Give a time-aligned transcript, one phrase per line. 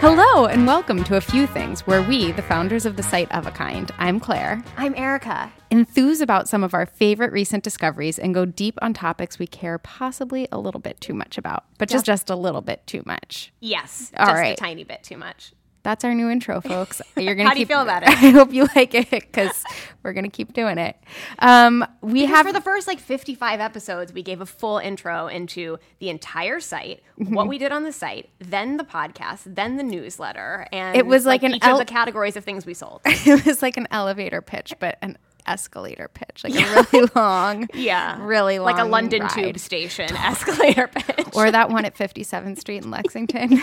[0.00, 3.46] Hello, and welcome to A Few Things, where we, the founders of the site of
[3.46, 5.52] a kind, I'm Claire, I'm Erica.
[5.70, 9.76] enthuse about some of our favorite recent discoveries and go deep on topics we care
[9.76, 13.52] possibly a little bit too much about, but just, just a little bit too much.
[13.60, 14.54] Yes, All just right.
[14.54, 15.52] a tiny bit too much.
[15.82, 17.00] That's our new intro, folks.
[17.16, 18.08] You're gonna How do you feel about it?
[18.10, 19.64] I hope you like it because
[20.02, 20.96] we're gonna keep doing it.
[21.38, 25.26] Um, we Because have for the first like 55 episodes, we gave a full intro
[25.28, 29.82] into the entire site, what we did on the site, then the podcast, then the
[29.82, 33.00] newsletter, and It was like an each el- of the categories of things we sold.
[33.06, 38.18] it was like an elevator pitch, but an escalator pitch, like a really long, Yeah,
[38.24, 39.30] really long, like a London ride.
[39.30, 41.28] Tube station escalator pitch.
[41.34, 43.60] or that one at 57th Street in Lexington.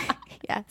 [0.48, 0.64] yes,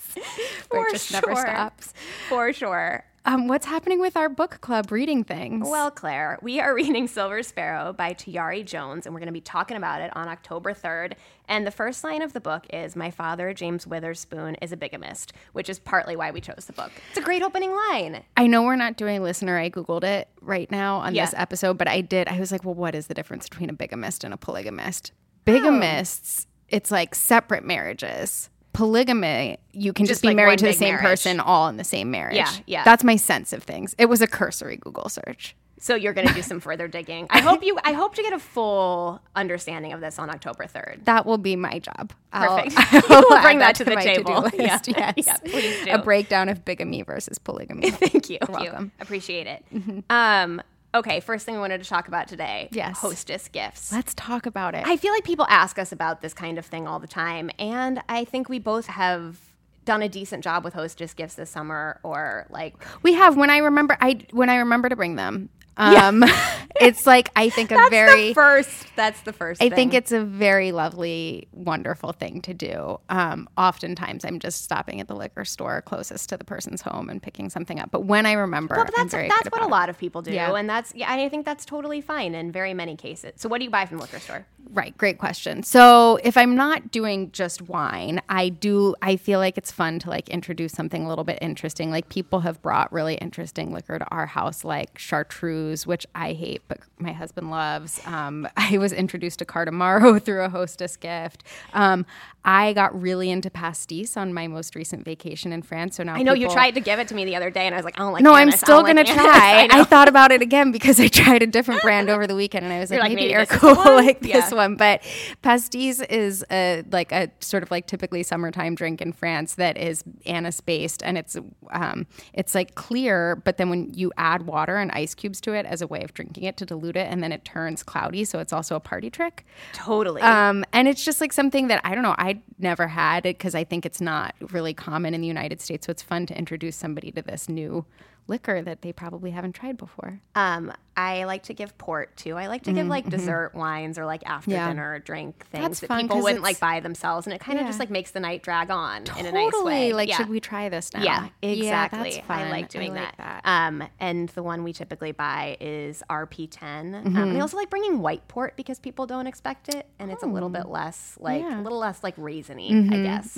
[0.70, 1.94] where For it just never stops.
[2.30, 3.04] for sure.
[3.28, 5.68] Um, what's happening with our book club reading things?
[5.68, 9.42] Well, Claire, we are reading Silver Sparrow by Tayari Jones, and we're going to be
[9.42, 11.16] talking about it on October 3rd.
[11.50, 15.34] And the first line of the book is My father, James Witherspoon, is a bigamist,
[15.52, 16.90] which is partly why we chose the book.
[17.10, 18.24] It's a great opening line.
[18.38, 19.58] I know we're not doing listener.
[19.58, 22.30] I googled it right now on this episode, but I did.
[22.30, 25.12] I was like, well, what is the difference between a bigamist and a polygamist?
[25.46, 25.52] Oh.
[25.52, 28.50] Bigamists, it's like separate marriages.
[28.78, 31.04] Polygamy, you can just, Just be like married to the same marriage.
[31.04, 32.36] person all in the same marriage.
[32.36, 32.84] Yeah, yeah.
[32.84, 33.96] That's my sense of things.
[33.98, 35.56] It was a cursory Google search.
[35.80, 37.26] So you're going to do some further digging.
[37.32, 37.78] I hope you.
[37.84, 41.06] I hope to get a full understanding of this on October 3rd.
[41.06, 42.14] That will be my job.
[42.32, 42.78] I'll- Perfect.
[42.78, 44.44] I You will will bring add that to the table.
[44.44, 44.80] to-do Yeah.
[44.86, 45.14] Yes.
[45.26, 45.92] Yeah, please do.
[45.92, 47.90] A breakdown of bigamy versus polygamy.
[47.92, 48.38] Thank you.
[48.42, 48.72] You're Thank you.
[48.72, 48.92] welcome.
[49.00, 49.64] Appreciate it.
[50.10, 50.62] Um,
[50.94, 52.70] okay, first thing we wanted to talk about today.
[52.72, 52.98] Yes.
[52.98, 53.92] Hostess gifts.
[53.92, 54.86] Let's talk about it.
[54.86, 58.02] I feel like people ask us about this kind of thing all the time, and
[58.10, 59.40] I think we both have
[59.86, 63.58] done a decent job with hostess gifts this summer, or like We have when I
[63.58, 65.50] remember I when I remember to bring them.
[65.78, 66.24] Um
[66.82, 68.86] it's like I think a that's very the first.
[68.96, 69.62] That's the first.
[69.62, 73.00] I think it's a very lovely, wonderful thing to do.
[73.10, 77.22] Um, oftentimes, I'm just stopping at the liquor store closest to the person's home and
[77.22, 77.92] picking something up.
[77.92, 80.54] But when I remember, Well, that's that's what a lot of people do, Yeah.
[80.56, 81.12] and that's yeah.
[81.12, 83.34] I think that's totally fine in very many cases.
[83.36, 84.46] So, what do you buy from the liquor store?
[84.74, 85.64] Right, great question.
[85.64, 88.96] So, if I'm not doing just wine, I do.
[89.02, 91.92] I feel like it's fun to like introduce something a little bit interesting.
[91.92, 96.62] Like people have brought really interesting liquor to our house, like chartreuse, which I hate,
[96.68, 98.00] but my husband loves.
[98.06, 101.44] Um, I was introduced to Cardamaro through a hostess gift.
[101.74, 102.06] Um,
[102.44, 105.98] I got really into pastis on my most recent vacation in France.
[105.98, 107.76] So now I know you tried to give it to me the other day, and
[107.76, 108.24] I was like, I don't like.
[108.24, 109.26] No, I'm still gonna like anise.
[109.26, 109.68] try.
[109.70, 109.80] I.
[109.82, 112.74] I, thought about it again because I tried a different brand over the weekend, and
[112.74, 114.50] I was like, like, maybe, maybe Erica this is the will like this Yeah.
[114.58, 114.76] One.
[114.76, 115.02] But
[115.42, 120.04] pastis is a like a sort of like typically summertime drink in France that is
[120.26, 121.38] anise based, and it's
[121.72, 125.66] um it's like clear, but then when you add water and ice cubes to it
[125.66, 128.40] as a way of drinking it to dilute it, and then it turns cloudy, so
[128.40, 129.46] it's also a party trick.
[129.74, 130.22] totally.
[130.22, 132.16] Um, and it's just like something that I don't know.
[132.18, 135.86] I never had it because I think it's not really common in the United States.
[135.86, 137.86] So it's fun to introduce somebody to this new
[138.28, 140.20] liquor that they probably haven't tried before.
[140.36, 142.36] Um, I like to give port too.
[142.38, 144.68] I like to give like dessert wines or like after Mm-hmm, Yeah.
[144.70, 147.64] dinner drink things That's that fun people wouldn't like buy themselves, and it kind of
[147.66, 147.70] Yeah.
[147.70, 149.94] just like makes the night drag on in a nice way.
[149.94, 150.18] Like, yeah.
[150.18, 151.04] should we try this now?
[151.04, 152.24] Yeah, exactly.
[152.28, 153.42] I like doing like that.
[153.46, 157.06] Um, and the one we typically buy is RP10.
[157.06, 160.24] Um, and I also like bringing white port because people don't expect it, and it's
[160.24, 163.38] a little bit less like a little less like raisiny, I guess.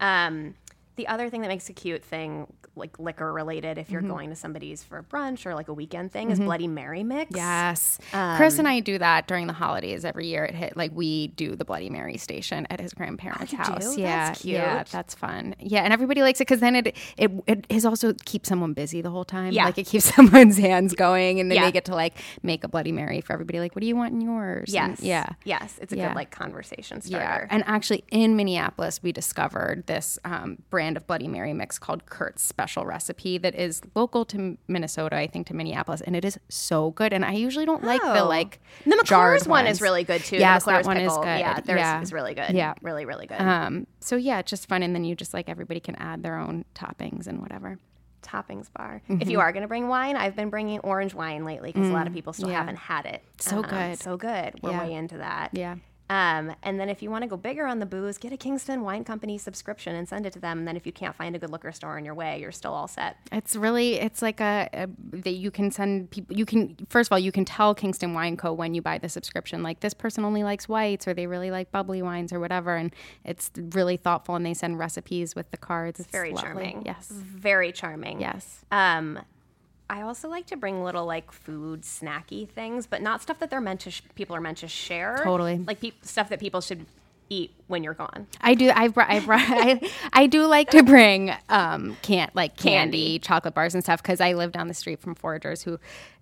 [0.00, 0.54] Um,
[0.96, 4.10] the other thing that makes a cute thing, like liquor related, if you're Mm-hmm.
[4.10, 7.30] going to somebody's for brunch or like a weekend thing, is Bloody Mary mix.
[7.34, 7.98] Yes.
[8.12, 10.44] Um, Chris and I do that during the holidays every year.
[10.44, 13.94] It hit like we do the Bloody Mary station at his grandparents' house.
[13.96, 14.00] do?
[14.00, 14.26] Yeah.
[14.28, 15.54] That's Yeah, that's fun.
[15.58, 19.00] Yeah, and everybody likes it because then it it it is also keeps someone busy
[19.00, 19.52] the whole time.
[19.52, 19.64] Yeah.
[19.64, 21.64] Like it keeps someone's hands going and then Yeah.
[21.64, 23.58] they get to like make a Bloody Mary for everybody.
[23.58, 24.74] Like, what do you want in yours?
[24.74, 25.00] And- Yes.
[25.00, 25.26] yeah.
[25.44, 25.78] Yes.
[25.80, 26.08] It's a Yeah.
[26.08, 27.48] good like conversation Yeah, starter.
[27.50, 32.42] and actually in Minneapolis, we discovered this um, brand of Bloody Mary mix called Kurt's
[32.42, 36.90] Special Recipe that is local to Minnesota, I think, to Minneapolis, and it is so
[36.90, 37.14] good.
[37.14, 38.28] And I usually don't like the Oh.
[38.28, 39.78] like the McClure's one ones.
[39.78, 40.36] is really good too.
[40.36, 41.24] Yes, the that one is good.
[41.40, 42.02] Yeah, theirs Yeah.
[42.02, 42.50] is really good.
[42.50, 42.74] Yeah.
[42.82, 43.40] really, really good.
[43.40, 46.36] Um, so yeah, it's just fun, and then you just like everybody can add their
[46.38, 47.78] own toppings and whatever.
[48.22, 49.02] Toppings bar.
[49.08, 49.22] Mm-hmm.
[49.22, 51.92] If you are going to bring wine, I've been bringing orange wine lately because a
[51.92, 52.58] lot of people still Mm, yeah.
[52.58, 53.22] haven't had it.
[53.38, 53.98] So Um, good.
[54.00, 54.54] So good.
[54.62, 54.80] We're Yeah.
[54.84, 55.50] way into that.
[55.52, 55.76] Yeah.
[56.08, 58.82] Um, and then if you want to go bigger on the booze, get a Kingston
[58.82, 60.58] Wine Company subscription and send it to them.
[60.58, 62.72] And then if you can't find a good liquor store in your way, you're still
[62.72, 63.16] all set.
[63.32, 67.12] It's really it's like a, a that you can send people you can first of
[67.12, 70.24] all you can tell Kingston Wine Co when you buy the subscription like this person
[70.24, 72.94] only likes whites or they really like bubbly wines or whatever and
[73.24, 76.00] it's really thoughtful and they send recipes with the cards.
[76.00, 76.42] It's Very lovely.
[76.42, 76.82] charming.
[76.84, 77.08] Yes.
[77.10, 78.20] Very charming.
[78.20, 78.64] Yes.
[78.70, 79.18] Um,
[79.88, 83.60] I also like to bring little like food snacky things, but not stuff that they're
[83.60, 85.20] meant to sh- people are meant to share.
[85.22, 85.58] Totally.
[85.58, 86.86] like peop stuff that people should
[87.28, 88.26] eat when you're gone.
[88.40, 88.70] I do.
[88.74, 89.10] I brought.
[89.10, 89.40] I brought.
[89.46, 89.80] I,
[90.12, 93.18] I do like to bring um can't like candy, Candy.
[93.18, 95.78] chocolate bars and stuff because I live down the street from foragers who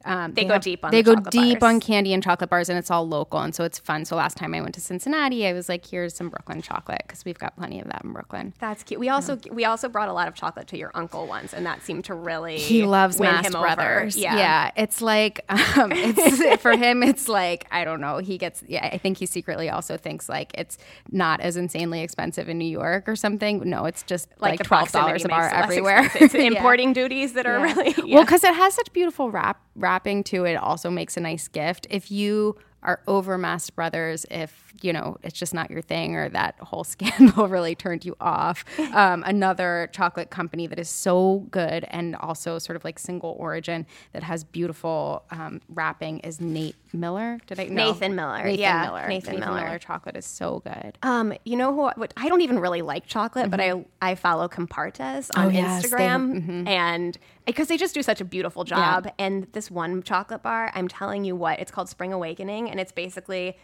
[0.07, 1.75] um, They go deep on they the go deep bars.
[1.75, 4.05] on candy and chocolate bars and it's all local and so it's fun.
[4.05, 7.25] So last time I went to Cincinnati, I was like, here's some Brooklyn chocolate because
[7.25, 8.53] we've got plenty of that in Brooklyn.
[8.59, 9.01] That's cute.
[9.01, 11.83] We also we also brought a lot of chocolate to your uncle once, and that
[11.83, 13.65] seemed to really He loves win Mast him over.
[13.65, 14.17] Brothers.
[14.17, 14.71] Yeah.
[14.77, 15.41] it's like
[15.79, 17.03] um, it's for him.
[17.03, 18.19] It's like I don't know.
[18.19, 18.63] He gets.
[18.67, 20.77] Yeah, I think he secretly also thinks like it's
[21.11, 23.69] not as insanely expensive in New York or something.
[23.69, 26.11] No, it's just like, the twelve dollars a bar makes it less everywhere.
[26.15, 26.41] It's Yeah.
[26.43, 27.75] importing duties that are Yeah.
[27.75, 30.55] really well because it has such beautiful wrap wrapping to it.
[30.57, 31.87] Also makes a nice gift.
[31.91, 36.29] If you are over Mast Brothers, if you know it's just not your thing, or
[36.31, 38.65] that whole scandal really turned you off.
[38.93, 43.87] Um, another chocolate company that is so good and also sort of like single origin
[44.13, 47.39] that has beautiful um, wrapping is Nate Miller.
[47.47, 47.91] Did I no.
[47.93, 48.45] Nathan Miller.
[48.45, 49.09] Nathan Yeah, Miller.
[49.09, 49.79] Nathan Miller.
[49.79, 50.99] chocolate is so good.
[51.03, 51.83] Um, you know who?
[52.01, 55.47] What, I don't even really like chocolate, but I I follow Compartes on Mm-hmm.
[55.47, 59.07] Oh, yes, they- Instagram, and because they just do such a beautiful job.
[59.19, 62.91] And this one chocolate bar, I'm telling you what, it's called Spring Awakening, and it's
[62.91, 63.57] basically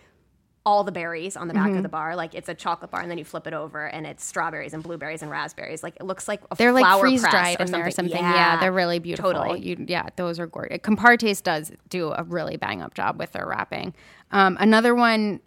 [0.64, 1.78] all the berries on the back Mm-hmm.
[1.78, 2.14] of the bar.
[2.14, 4.84] Like it's a chocolate bar, and then you flip it over, and it's strawberries and
[4.84, 5.82] blueberries and raspberries.
[5.82, 8.12] Like it looks like a They're like flower freeze dried or in or something.
[8.12, 8.22] something.
[8.22, 8.60] Yeah.
[8.60, 9.32] they're really beautiful.
[9.32, 9.60] Totally.
[9.60, 10.78] You, yeah, those are gorgeous.
[10.78, 13.94] Compartes does do a really bang up job with their wrapping.
[14.30, 15.40] Um, another one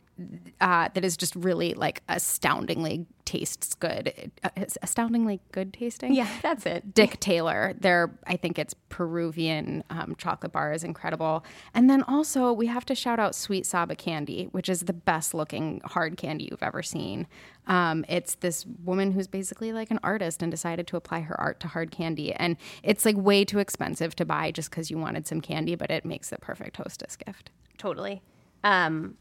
[0.61, 4.31] uh, that is just really like astoundingly tastes good.
[4.43, 4.49] Uh,
[4.81, 6.13] astoundingly good tasting.
[6.13, 6.93] Yeah, that's it.
[6.93, 7.73] Dick Taylor.
[7.79, 11.43] Their I think it's Peruvian um, chocolate bar is incredible.
[11.73, 15.33] And then also we have to shout out Sweet Saba candy, which is the best
[15.33, 17.27] looking hard candy you've ever seen.
[17.67, 21.59] Um, it's this woman who's basically like an artist and decided to apply her art
[21.61, 25.27] to hard candy, and it's like way too expensive to buy just because you wanted
[25.27, 27.51] some candy, but it makes the perfect hostess gift.
[27.77, 28.21] Totally.
[28.63, 29.15] Um,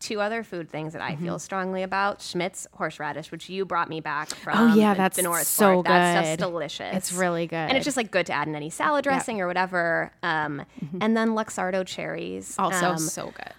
[0.00, 1.24] two other food things that I Mm-hmm.
[1.24, 4.72] feel strongly about: Schmidt's horseradish, which you brought me back from.
[4.72, 5.82] Oh, yeah, that's the North so.
[5.82, 6.44] That's just good.
[6.44, 6.96] delicious.
[6.96, 7.56] It's really good.
[7.56, 10.12] and it's just like good to add in any salad dressing or whatever.
[10.22, 10.64] Um,
[11.00, 12.62] And then Luxardo cherries, Mm-hmm.
[12.62, 13.52] Also Um, so good.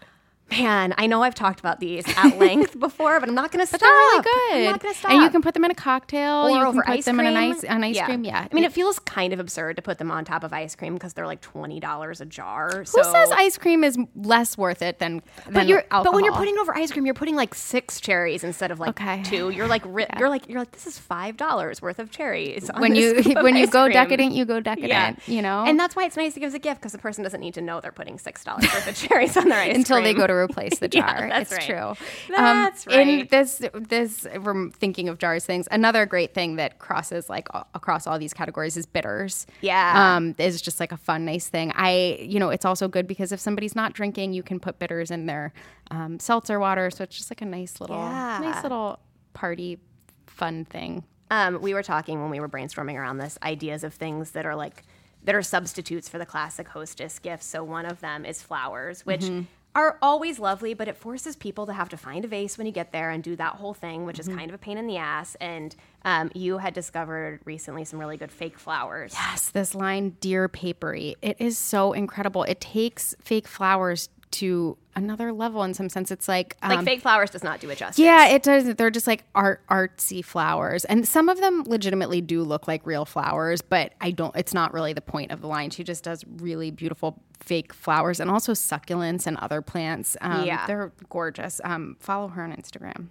[0.51, 3.67] Man, I know I've talked about these at length before, but I'm not going to
[3.67, 3.79] stop.
[3.79, 4.53] They're really good.
[4.53, 5.11] I'm not going to stop.
[5.11, 6.45] And you can put them in a cocktail.
[6.45, 7.27] or you over can put ice them cream.
[7.27, 8.23] in an ice, an ice cream.
[8.23, 8.47] Yeah.
[8.51, 10.93] I mean, it feels kind of absurd to put them on top of ice cream
[10.93, 12.69] because they're like twenty dollars a jar.
[12.79, 16.23] Who so says ice cream is less worth it than, than But you're but when
[16.23, 19.23] you're putting over ice cream, you're putting like six cherries instead of like Okay.
[19.23, 19.49] two.
[19.49, 22.69] You're like ri- you're like you're like this is five dollars worth of cherries.
[22.69, 23.93] on when you when you go cream.
[23.93, 25.19] decadent, you go decadent.
[25.27, 27.23] You know, and that's why it's nice to give as a gift because the person
[27.23, 30.01] doesn't need to know they're putting six dollars worth of cherries on their ice until
[30.01, 31.29] they go to replace the Yeah, jar.
[31.29, 31.95] that's it's right.
[31.97, 32.05] true.
[32.35, 33.29] That's In right.
[33.29, 35.67] this this we're thinking of jars things.
[35.71, 39.45] Another great thing that crosses like a- across all these categories is bitters.
[39.61, 40.15] Yeah.
[40.15, 41.71] um, is just like a fun, nice thing.
[41.75, 45.11] I you know it's also good because if somebody's not drinking, you can put bitters
[45.11, 45.53] in their
[45.91, 48.39] um, seltzer water, so it's just like a nice little Yeah.
[48.41, 48.99] nice little
[49.33, 49.79] party
[50.27, 51.03] fun thing.
[51.31, 54.55] um, we were talking when we were brainstorming around this ideas of things that are
[54.55, 54.83] like
[55.23, 57.45] that are substitutes for the classic hostess gifts.
[57.45, 59.41] So one of them is flowers, which Mm-hmm.
[59.75, 62.73] Are always lovely, but it forces people to have to find a vase when you
[62.73, 64.31] get there and do that whole thing, which Mm-hmm.
[64.31, 65.35] is kind of a pain in the ass.
[65.39, 69.13] And um, you had discovered recently some really good fake flowers.
[69.13, 71.15] Yes, this line, Dear Papery.
[71.21, 72.43] It is so incredible.
[72.43, 76.11] It takes fake flowers to another level in some sense.
[76.11, 77.99] It's like um, Like fake flowers does not do it justice.
[77.99, 78.75] yeah, it does.
[78.75, 83.05] They're just like art artsy flowers, and some of them legitimately do look like real
[83.05, 83.61] flowers.
[83.61, 84.35] But I don't.
[84.35, 85.69] It's not really the point of the line.
[85.69, 90.17] She just does really beautiful fake flowers and also succulents and other plants.
[90.21, 90.67] Um, Yeah.
[90.67, 91.61] they're gorgeous.
[91.63, 93.07] Um, follow her on Instagram.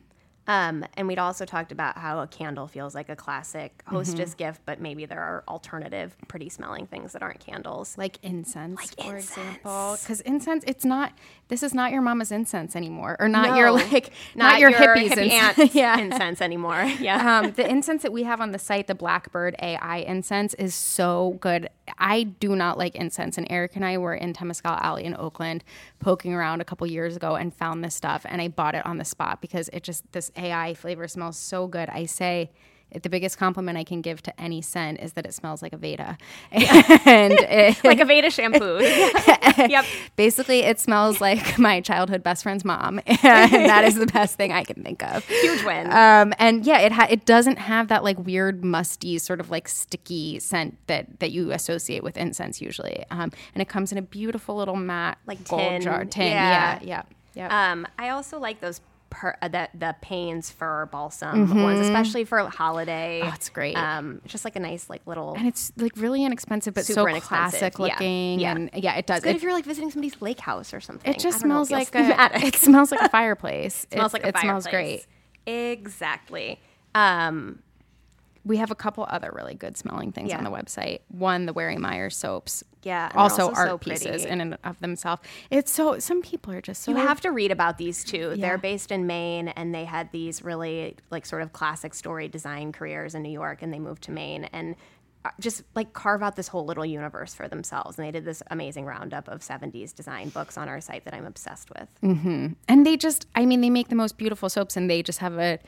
[0.48, 3.96] Um, and we'd also talked about how a candle feels like a classic Mm-hmm.
[3.96, 7.96] hostess gift, but maybe there are alternative, pretty smelling things that aren't candles.
[7.96, 9.96] like incense, for example.
[10.00, 11.12] Because incense, it's not.
[11.48, 15.30] This is not your mama's incense anymore, or not your like not, your, hippies hippie
[15.30, 15.74] incense.
[15.74, 15.98] yeah.
[15.98, 16.84] incense anymore.
[17.00, 17.38] Yeah.
[17.40, 21.38] um, the incense that we have on the site, the Blackbird AI incense, is so
[21.40, 21.68] good.
[21.98, 25.64] I do not like incense, and Eric and I were in Temescal Alley in Oakland,
[25.98, 28.98] poking around a couple years ago, and found this stuff, and I bought it on
[28.98, 31.88] the spot because it just this AI flavor smells so good.
[31.88, 32.50] I say.
[32.90, 36.16] The biggest compliment I can give to any scent is that it smells like Aveda,
[36.52, 38.78] and it, like Aveda shampoo.
[39.70, 39.84] yep.
[40.16, 43.18] basically it smells like my childhood best friend's mom, and
[43.52, 45.22] that is the best thing I can think of.
[45.26, 45.90] Huge win.
[45.92, 49.68] Um, and yeah, it ha- it doesn't have that like weird musty sort of like
[49.68, 53.04] sticky scent that that you associate with incense usually.
[53.10, 55.80] Um, and it comes in a beautiful little matte Like gold tin.
[55.82, 56.26] jar tin.
[56.32, 56.78] Yeah.
[56.80, 57.02] Yeah, yeah,
[57.34, 57.72] yeah.
[57.72, 58.80] Um, I also like those
[59.10, 63.20] per, uh, the the Paine's fir balsam ones, especially for a holiday.
[63.22, 63.30] Mm-hmm.
[63.30, 63.76] Oh, it's great.
[63.76, 65.34] Um, it's just like a nice like little.
[65.34, 68.40] and it's like really inexpensive, but Super so classic looking.
[68.40, 68.52] Yeah.
[68.52, 69.18] And yeah, it does.
[69.18, 71.10] It's good It, if you're like visiting somebody's lake house or something.
[71.10, 72.30] it just I don't know, smells like a.
[72.46, 73.86] It smells like a fireplace.
[73.92, 74.42] smells It's- like a it fireplace.
[74.42, 75.06] smells great.
[75.46, 76.60] Exactly.
[76.94, 77.60] Um,
[78.44, 80.38] We have a couple other really good smelling things Yeah.
[80.38, 81.00] on the website.
[81.08, 82.62] One, the Wary Meyer soaps.
[82.82, 85.22] Yeah, Also, also art so pieces in and of themselves.
[85.50, 85.98] It's so.
[85.98, 86.92] Some people are just so.
[86.92, 88.34] you have to read about these two.
[88.36, 88.48] Yeah.
[88.48, 92.72] They're based in Maine, and they had these really like sort of classic story design
[92.72, 94.76] careers in New York, and they moved to Maine and
[95.24, 97.98] uh, just like carve out this whole little universe for themselves.
[97.98, 101.26] And they did this amazing roundup of 70s design books on our site that I'm
[101.26, 101.88] obsessed with.
[102.68, 105.36] and they just i mean they make the most beautiful soaps and they just have
[105.38, 105.58] a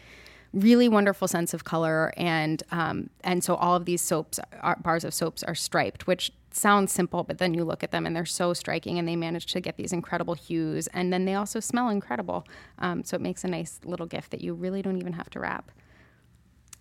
[0.52, 2.12] really wonderful sense of color.
[2.16, 6.32] And um, and so all of these soaps are, bars of soaps are striped which
[6.52, 9.46] sounds simple but then you look at them and they're so striking and they manage
[9.46, 10.88] to get these incredible hues.
[10.88, 12.44] And then they also smell incredible.
[12.80, 15.40] Um, so it makes a nice little gift that you really don't even have to
[15.40, 15.70] wrap.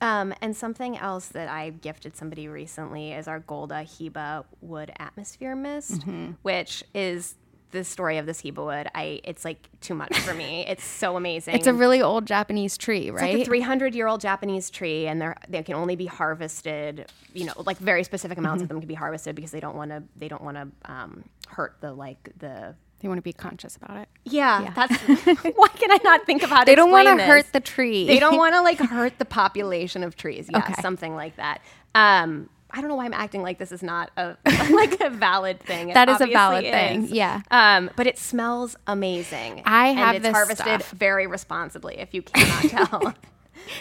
[0.01, 5.55] Um, and something else that I gifted somebody recently is our Golda Hiba Wood Atmosphere
[5.55, 6.31] Mist, Mm-hmm.
[6.41, 7.35] which is
[7.71, 8.87] the story of this Hiba wood.
[8.95, 10.65] I it's like too much for me.
[10.69, 11.55] It's so amazing.
[11.55, 15.07] it's a really old japanese tree It's right like a 300 year old Japanese tree,
[15.07, 17.11] and they're they can only be harvested.
[17.33, 18.63] You know, like very specific amounts Mm-hmm.
[18.63, 20.03] of them can be harvested because they don't want to.
[20.17, 22.75] They don't want to um, hurt the like the.
[22.99, 24.95] they want to be conscious about it Yeah, that's
[25.55, 26.65] why can I not think about it?
[26.65, 30.03] they don't want to hurt the tree They don't want to like hurt the population
[30.03, 30.47] of trees.
[30.51, 30.73] Yeah, Okay.
[30.81, 31.61] something like that.
[31.95, 34.37] Um, I don't know why I'm acting like this is not a
[34.71, 35.89] like a valid thing.
[35.89, 37.41] It That is a valid thing, yeah.
[37.49, 39.63] Um, but it smells amazing.
[39.65, 40.91] I have and it's this harvested stuff.
[40.91, 41.97] very responsibly.
[41.97, 43.13] If you cannot tell.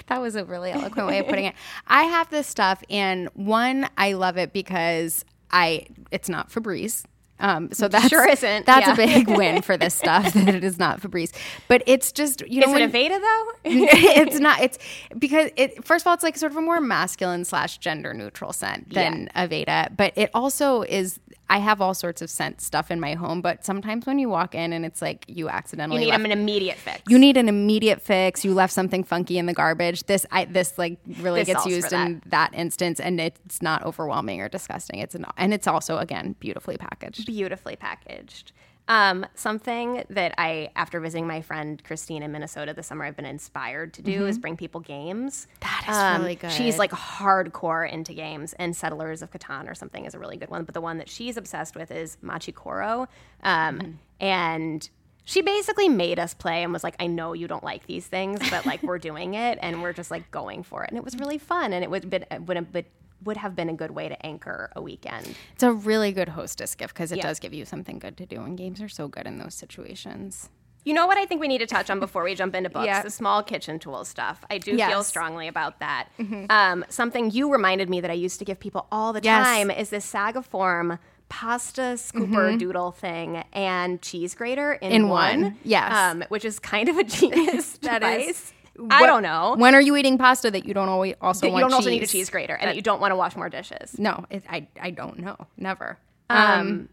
[0.09, 1.55] That was a really eloquent way of putting it.
[1.87, 7.05] I have this stuff, and one, I love it because I it's not Febreze.
[7.41, 8.93] Um, so that's Sure isn't, That's yeah.
[8.93, 11.33] a big win for this stuff that it is not Febreze.
[11.69, 13.53] But it's just you know Is it Aveda though?
[13.65, 14.61] it's not.
[14.61, 14.79] It's
[15.19, 15.85] because it.
[15.85, 19.31] First of all, it's like sort of a more masculine slash gender neutral scent than
[19.37, 21.21] Aveda, but it also is.
[21.51, 24.55] I have all sorts of scent stuff in my home, but sometimes when you walk
[24.55, 27.03] in and it's like you accidentally You need left an immediate fix.
[27.09, 28.45] you need an immediate fix.
[28.45, 30.05] You left something funky in the garbage.
[30.05, 33.83] This I this like really This gets used for in that instance, and it's not
[33.85, 35.01] overwhelming or disgusting.
[35.01, 37.27] It's not, and it's also again beautifully packaged.
[37.27, 38.53] beautifully packaged.
[38.89, 43.27] Um, something that I, after visiting my friend Christine in Minnesota this summer, I've been
[43.27, 45.47] inspired to do is bring people games.
[45.61, 46.51] That is Um, really good.
[46.51, 50.49] She's like hardcore into games, and Settlers of Catan or something is a really good
[50.49, 50.65] one.
[50.65, 53.09] But the one that she's obsessed with is Machi Koro.
[53.43, 54.89] Um, And
[55.29, 58.41] she basically made us play and was like, I know you don't like these things,
[58.49, 60.89] but like we're doing it and we're just like going for it.
[60.91, 61.75] And it was really fun.
[61.75, 62.87] And it would, been, would, have, been,
[63.25, 65.35] would have been a good way to anchor a weekend.
[65.53, 67.25] It's a really good hostess gift because it Yeah.
[67.25, 70.49] does give you something good to do, and games are so good in those situations.
[70.85, 72.87] You know what I think we need to touch on before we jump into books?
[72.87, 73.03] Yeah.
[73.03, 74.43] The small kitchen tool stuff.
[74.49, 74.93] I do feel Yes.
[74.95, 75.03] Mm-hmm.
[75.03, 76.09] strongly about that.
[76.49, 79.45] Um, something you reminded me that I used to give people all the Yes.
[79.47, 84.95] time is this Sagaform pasta scooper doodle thing and cheese grater in, Mm-hmm.
[84.97, 85.95] In one, yes.
[85.95, 88.29] um, which is kind of a genius That device.
[88.29, 88.53] is-
[88.91, 89.57] I don't know.
[89.59, 91.91] When are you eating pasta that you don't always also that you want don't also
[91.91, 92.13] need a cheese?
[92.13, 93.99] cheese grater and that you don't want to wash more dishes.
[93.99, 95.37] No, it, I I don't know.
[95.57, 95.99] Never.
[96.31, 96.89] Um,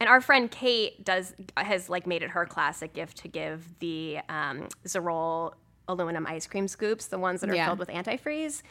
[0.00, 4.18] and our friend Kate does has like made it her classic gift to give the
[4.30, 5.52] um, Zerol
[5.88, 7.66] aluminum ice cream scoops, the ones that are Yeah.
[7.66, 8.62] filled with antifreeze.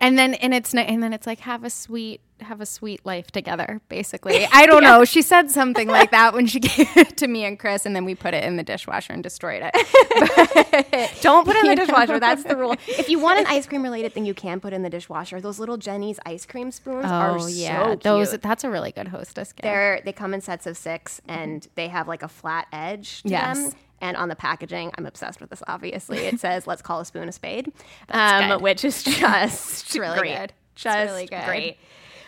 [0.00, 3.30] And then and it's and then it's like have a sweet have a sweet life
[3.30, 7.26] together basically i don't know she said something like that when she gave it to
[7.28, 9.72] me and chris and then we put it in the dishwasher and destroyed it
[11.22, 12.20] Don't put it in the dishwasher.
[12.20, 12.74] That's the rule.
[12.86, 15.40] If you want an ice cream related thing, you can put in the dishwasher.
[15.40, 18.92] Those little Jeni's ice cream spoons oh, are oh yeah so those that's a really
[18.92, 22.28] good hostess gift They're they come in sets of six, and they have like a
[22.28, 23.58] flat edge to Yes.
[23.58, 23.72] them.
[24.04, 25.62] And on the packaging, I'm obsessed with this.
[25.66, 27.72] Obviously, it says "Let's call a spoon a spade,"
[28.10, 30.36] um, which is just really great.
[30.36, 30.52] good.
[30.74, 31.44] It's Just really good.
[31.46, 31.78] great.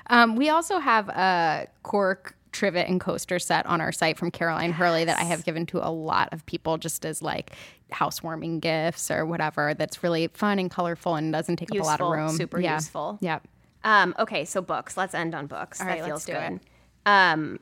[0.08, 4.72] Um, we also have a cork trivet and coaster set on our site from Caroline
[4.72, 7.52] Hurley that I have given to a lot of people just as like
[7.90, 9.74] housewarming gifts or whatever.
[9.74, 12.30] That's really fun and colorful and doesn't take up a lot of room.
[12.30, 12.76] super yeah.
[12.76, 13.18] useful.
[13.20, 13.40] Yeah.
[13.84, 14.96] Um, okay, so books.
[14.96, 15.80] Let's end on books.
[15.80, 16.52] All that right, let's feels do good.
[16.54, 16.60] it.
[17.04, 17.60] Um,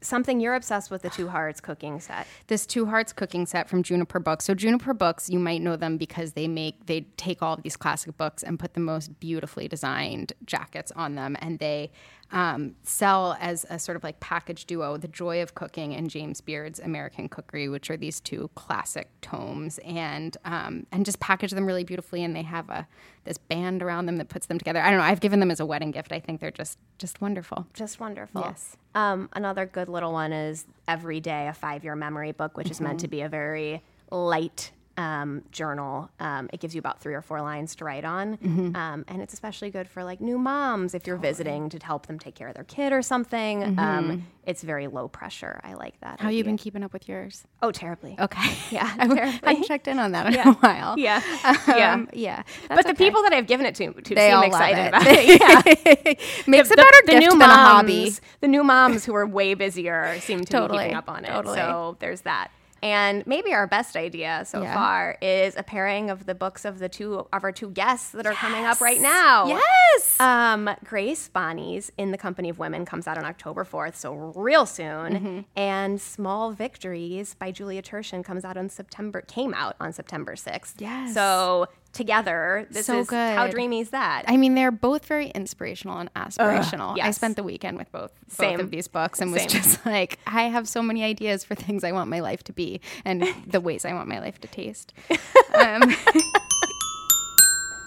[0.00, 2.26] something you're obsessed with the Two Hearts cooking set.
[2.46, 4.44] this Two Hearts cooking set from Juniper Books.
[4.44, 7.76] So Juniper Books, you might know them because they make they take all of these
[7.76, 11.90] classic books and put the most beautifully designed jackets on them, and they
[12.32, 16.40] um, sell as a sort of like package duo, The Joy of Cooking and James
[16.40, 21.66] Beard's American Cookery, which are these two classic tomes, and um, and just package them
[21.66, 22.22] really beautifully.
[22.22, 22.86] And they have a
[23.24, 24.80] this band around them that puts them together.
[24.80, 25.04] I don't know.
[25.04, 26.12] I've given them as a wedding gift.
[26.12, 27.66] I think they're just just wonderful.
[27.74, 28.42] Just wonderful.
[28.42, 28.76] Yes.
[28.94, 32.80] Um, another good little one is Every Day, a five year memory book, which is
[32.80, 36.10] meant to be a very light um, journal.
[36.20, 38.38] Um, it gives you about three or four lines to write on.
[38.76, 42.18] Um, and it's especially good for like new moms if you're visiting to help them
[42.18, 43.78] take care of their kid or something.
[43.78, 45.60] Um, it's very low pressure.
[45.62, 46.20] I like that.
[46.20, 47.44] How you been keeping up with yours?
[47.62, 48.16] Oh, terribly.
[48.18, 48.40] Okay.
[48.70, 50.96] Yeah, I hadn't checked in on that in a while.
[50.98, 51.20] Yeah.
[51.66, 51.94] yeah.
[51.94, 52.42] Um, yeah.
[52.68, 55.06] But the people that I've given it to, to They seem all excited love about
[55.08, 55.40] it.
[55.40, 56.14] Yeah.
[56.46, 58.12] makes the, a better the gift new than moms, a hobby.
[58.40, 61.28] The new moms who are way busier seem to be Totally, keeping up on it.
[61.28, 61.56] totally.
[61.56, 62.50] So there's that.
[62.82, 64.74] And maybe our best idea so Yeah.
[64.74, 68.26] far is a pairing of the books of the two of our two guests that
[68.26, 69.46] are coming up right now.
[69.46, 70.18] Yes.
[70.20, 74.66] Um, Grace Bonney's In the Company of Women comes out on October 4th, so real
[74.66, 75.12] soon.
[75.14, 75.40] Mm-hmm.
[75.56, 80.74] And Small Victories by Julia Turshen comes out on September came out on September 6th.
[80.78, 81.12] Yes.
[81.14, 84.24] So together, this So is how dreamy is that?
[84.26, 86.92] I mean, they're both very inspirational and aspirational.
[86.92, 87.16] I yes.
[87.16, 90.68] spent the weekend with both, both of these books and was just like, I have
[90.68, 93.92] so many ideas for things I want my life to be and the ways I
[93.92, 94.92] want my life to taste.
[95.52, 95.82] Um,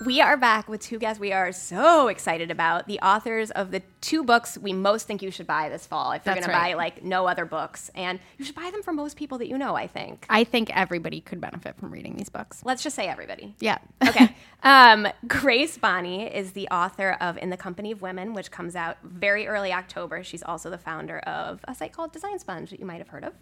[0.05, 2.87] We are back with two guests we are so excited about.
[2.87, 6.25] The authors of the two books we most think you should buy this fall if
[6.25, 7.89] you're going to buy like no other books.
[7.95, 10.25] And you should buy them for most people that you know, I think.
[10.29, 12.61] I think everybody could benefit from reading these books.
[12.65, 13.55] Let's just say everybody.
[13.59, 13.77] Yeah.
[14.07, 14.35] Okay.
[14.65, 18.95] Um, Grace Bonney is the author of In the Company of Women, which comes out
[19.03, 20.23] very early October.
[20.23, 23.25] She's also the founder of a site called Design Sponge that you might have heard
[23.25, 23.33] of.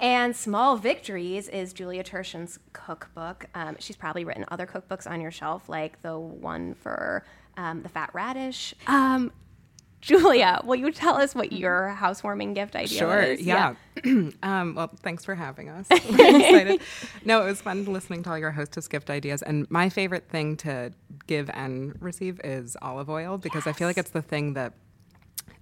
[0.00, 3.46] And Small Victories is Julia Turshen's cookbook.
[3.54, 7.24] Um, she's probably written other cookbooks on your shelf, like the one for
[7.56, 8.74] um, the Fat Radish.
[8.86, 9.32] Um,
[10.00, 13.20] Julia, will you tell us what your housewarming gift idea Sure.
[13.20, 13.40] is?
[13.40, 13.74] Yeah.
[14.42, 15.86] um, well, thanks for having us.
[15.90, 16.80] Excited.
[17.24, 19.42] No, it was fun listening to all your hostess gift ideas.
[19.42, 20.92] And my favorite thing to
[21.26, 24.74] give and receive is olive oil because I feel like it's the thing that,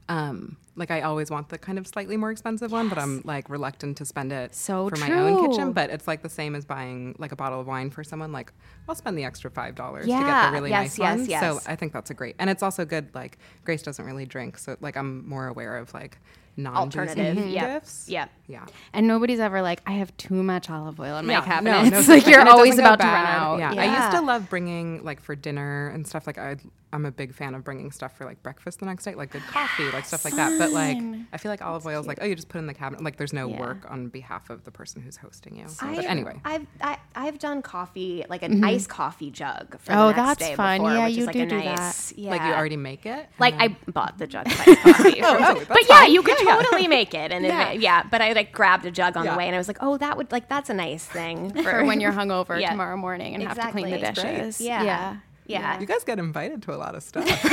[0.08, 3.48] um, like I always want the kind of slightly more expensive one, but I'm like
[3.48, 5.72] reluctant to spend it So for my own kitchen.
[5.72, 8.32] But it's like the same as buying like a bottle of wine for someone.
[8.32, 8.52] Like
[8.88, 11.26] I'll spend the extra five dollars to get the really yes, nice yes, one.
[11.26, 11.40] yes.
[11.40, 13.14] So I think that's a great, and it's also good.
[13.14, 16.18] Like Grace doesn't really drink, so like I'm more aware of like
[16.56, 17.36] non Alternative.
[17.36, 17.66] Yep.
[17.82, 18.08] gifts.
[18.08, 18.30] Yep.
[18.46, 18.66] Yeah.
[18.92, 21.70] And nobody's ever like, I have too much olive oil in my Yeah, cabinet.
[21.84, 23.58] no, no, it's like you're always about to run out.
[23.58, 23.72] Yeah.
[23.82, 26.26] I used to love bringing like for dinner and stuff.
[26.26, 26.56] Like I,
[26.92, 29.42] I'm a big fan of bringing stuff for like breakfast the next day, like good
[29.46, 30.58] coffee, like stuff like that.
[30.58, 30.98] But like,
[31.32, 33.02] I feel like olive oil is like, oh, you just put it in the cabinet.
[33.02, 33.58] Like there's no Yeah.
[33.60, 35.64] work on behalf of the person who's hosting you.
[35.80, 38.64] I- but anyway, I've I, I've done coffee like an mm-hmm.
[38.64, 39.76] iced coffee jug.
[39.80, 40.78] For Oh, the next that's day fun.
[40.80, 42.12] Before, Yeah, which you is like do a do that.
[42.14, 42.30] Yeah.
[42.30, 43.26] like you already make it.
[43.40, 45.20] Like then- I bought the jug of iced coffee.
[45.20, 46.62] from- oh, oh that's but yeah, you could Yeah, yeah.
[46.62, 47.72] totally make it, and Yeah.
[47.72, 47.80] yeah.
[47.80, 48.02] yeah.
[48.10, 49.32] But I like grabbed a jug on Yeah.
[49.32, 51.62] the way, and I was like, oh, that would like that's a nice thing for,
[51.62, 52.70] For when you're hungover Yeah.
[52.70, 54.08] tomorrow morning and have to clean the Exactly.
[54.08, 54.36] It's great.
[54.36, 54.60] dishes.
[54.60, 54.82] Yeah.
[54.82, 55.16] Yeah.
[55.46, 55.78] Yeah.
[55.80, 57.26] you guys get invited to a lot of stuff.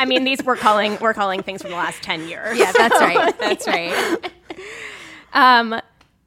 [0.00, 2.58] I mean, these we're calling we're calling things from the last ten years.
[2.58, 3.38] Yeah, that's right.
[3.38, 4.30] That's right.
[5.32, 5.80] Um,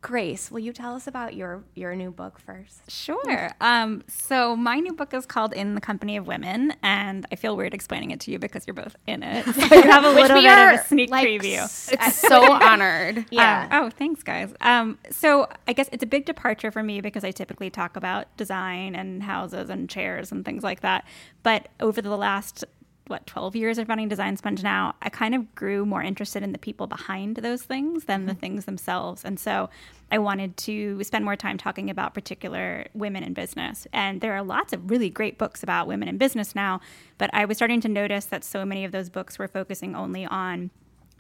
[0.05, 2.91] Grace, will you tell us about your your new book first?
[2.91, 3.49] Sure.
[3.59, 7.57] Um, so my new book is called In the Company of Women, and I feel
[7.57, 9.45] weird explaining it to you because you're both in it.
[9.45, 11.63] So you have a little bit of a sneak like, preview.
[11.91, 13.25] It's so honored.
[13.31, 13.67] Yeah.
[13.71, 14.53] Um, oh, thanks, guys.
[14.61, 18.27] Um, so I guess it's a big departure for me because I typically talk about
[18.37, 21.03] design and houses and chairs and things like that.
[21.41, 22.63] But over the last
[23.07, 26.51] what 12 years of running design sponge now i kind of grew more interested in
[26.51, 28.39] the people behind those things than the mm-hmm.
[28.39, 29.23] things themselves.
[29.23, 29.69] And so
[30.11, 33.87] i wanted to spend more time talking about particular women in business.
[33.93, 36.81] And there are lots of really great books about women in business now
[37.17, 40.25] but i was starting to notice that so many of those books were focusing only
[40.25, 40.69] on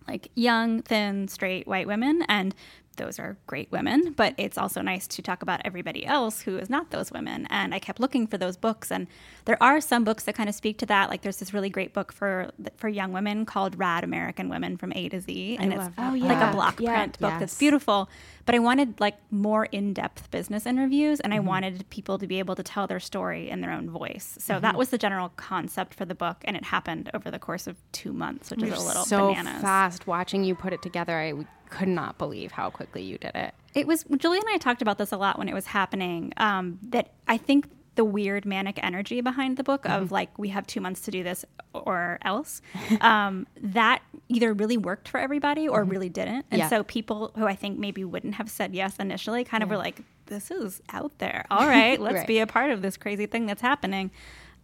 [0.07, 2.23] like young, thin, straight white women.
[2.27, 2.53] And
[2.97, 6.69] those are great women, but it's also nice to talk about everybody else who is
[6.69, 7.47] not those women.
[7.49, 9.07] And I kept looking for those books, and
[9.45, 11.09] there are some books that kind of speak to that.
[11.09, 14.91] Like there's this really great book for for young women called "Rad American Women from
[14.95, 16.49] A to Z," and it's that like book.
[16.49, 16.93] a block Yeah.
[16.95, 18.09] print book that's beautiful.
[18.45, 21.47] But I wanted like more in depth business interviews, and I Mm-hmm.
[21.47, 24.37] wanted people to be able to tell their story in their own voice.
[24.39, 24.61] So Mm-hmm.
[24.61, 27.75] that was the general concept for the book, and it happened over the course of
[27.91, 29.61] two months, which is a little so bananas.
[29.61, 31.17] fast watching you put it together.
[31.17, 31.33] I
[31.75, 33.53] could not believe how quickly you did it.
[33.73, 36.31] It was Julie and I talked about this a lot when it was happening.
[36.37, 40.03] Um, that I think the weird manic energy behind the book Mm-hmm.
[40.03, 42.61] of like we have two months to do this or else
[43.01, 46.45] um, that either really worked for everybody or really didn't.
[46.51, 46.59] And Mm-hmm.
[46.59, 46.69] Yeah.
[46.69, 49.99] so people who I think maybe wouldn't have said yes initially kind of were like,
[50.27, 51.45] "This is out there.
[51.51, 52.27] All right, let's Right.
[52.27, 54.11] be a part of this crazy thing that's happening."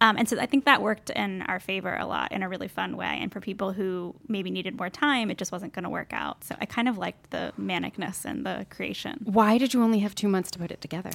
[0.02, 2.66] Um, and so I think that worked in our favor a lot in a really
[2.66, 3.18] fun way.
[3.20, 6.42] And for people who maybe needed more time, it just wasn't going to work out.
[6.42, 9.20] So I kind of liked the manicness and the creation.
[9.22, 11.12] Why did you only have two months to put it together?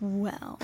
[0.00, 0.56] Well,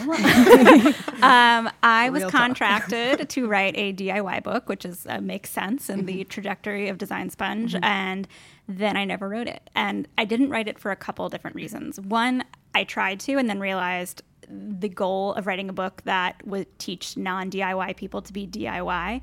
[1.22, 6.06] um, I was contracted to write a DIY book, which is uh, makes sense in
[6.06, 8.26] the trajectory of Design Sponge, and
[8.68, 9.68] then I never wrote it.
[9.74, 12.00] And I didn't write it for a couple different reasons.
[12.00, 12.42] One,
[12.74, 17.16] I tried to, and then realized the goal of writing a book that would teach
[17.16, 19.20] non DIY people to be DIY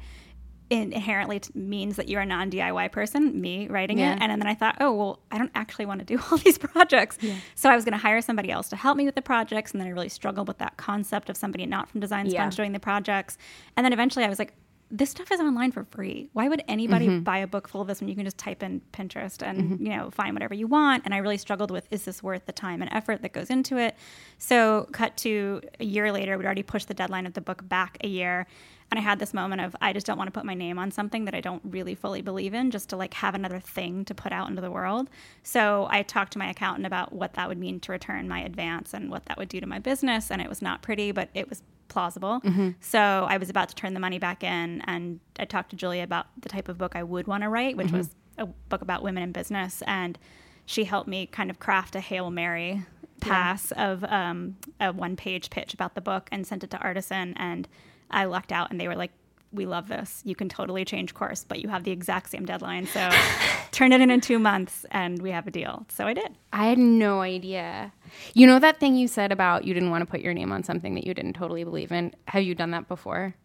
[0.69, 4.13] in- inherently means that you're a non DIY person, me writing Yeah.
[4.15, 4.21] it.
[4.21, 7.17] And then I thought, oh, well, I don't actually want to do all these projects.
[7.55, 9.71] So I was going to hire somebody else to help me with the projects.
[9.71, 12.57] And then I really struggled with that concept of somebody not from Design Sponge Yeah.
[12.57, 13.37] doing the projects.
[13.75, 14.53] And then eventually I was like,
[14.89, 16.29] this stuff is online for free.
[16.31, 17.23] Why would anybody Mm-hmm.
[17.23, 19.89] buy a book full of this when you can just type in Pinterest and you
[19.89, 21.03] know find whatever you want?
[21.05, 23.77] And I really struggled with is this worth the time and effort that goes into
[23.77, 23.95] it?
[24.37, 27.97] So cut to a year later, we'd already pushed the deadline of the book back
[28.01, 28.47] a year,
[28.89, 30.91] and I had this moment of I just don't want to put my name on
[30.91, 34.15] something that I don't really fully believe in, just to like have another thing to
[34.15, 35.09] put out into the world.
[35.43, 38.93] So I talked to my accountant about what that would mean to return my advance
[38.93, 41.49] and what that would do to my business, and it was not pretty, but it
[41.49, 42.41] was plausible.
[42.79, 46.03] So I was about to turn the money back in, and I talked to Julia
[46.03, 49.03] about the type of book I would want to write, which was a book about
[49.03, 50.17] women in business, and
[50.65, 52.85] she helped me kind of craft a hail mary
[53.19, 57.67] pass of um, a one-page pitch about the book and sent it to Artisan, and
[58.11, 59.11] I lucked out, and they were like.
[59.51, 60.21] We love this.
[60.25, 62.85] You can totally change course, but you have the exact same deadline.
[62.87, 63.09] So
[63.71, 65.85] turn it in in two months and we have a deal.
[65.89, 66.35] So I did.
[66.51, 67.93] I had no idea.
[68.33, 70.63] You know that thing you said about you didn't want to put your name on
[70.63, 72.13] something that you didn't totally believe in?
[72.27, 73.35] Have you done that before?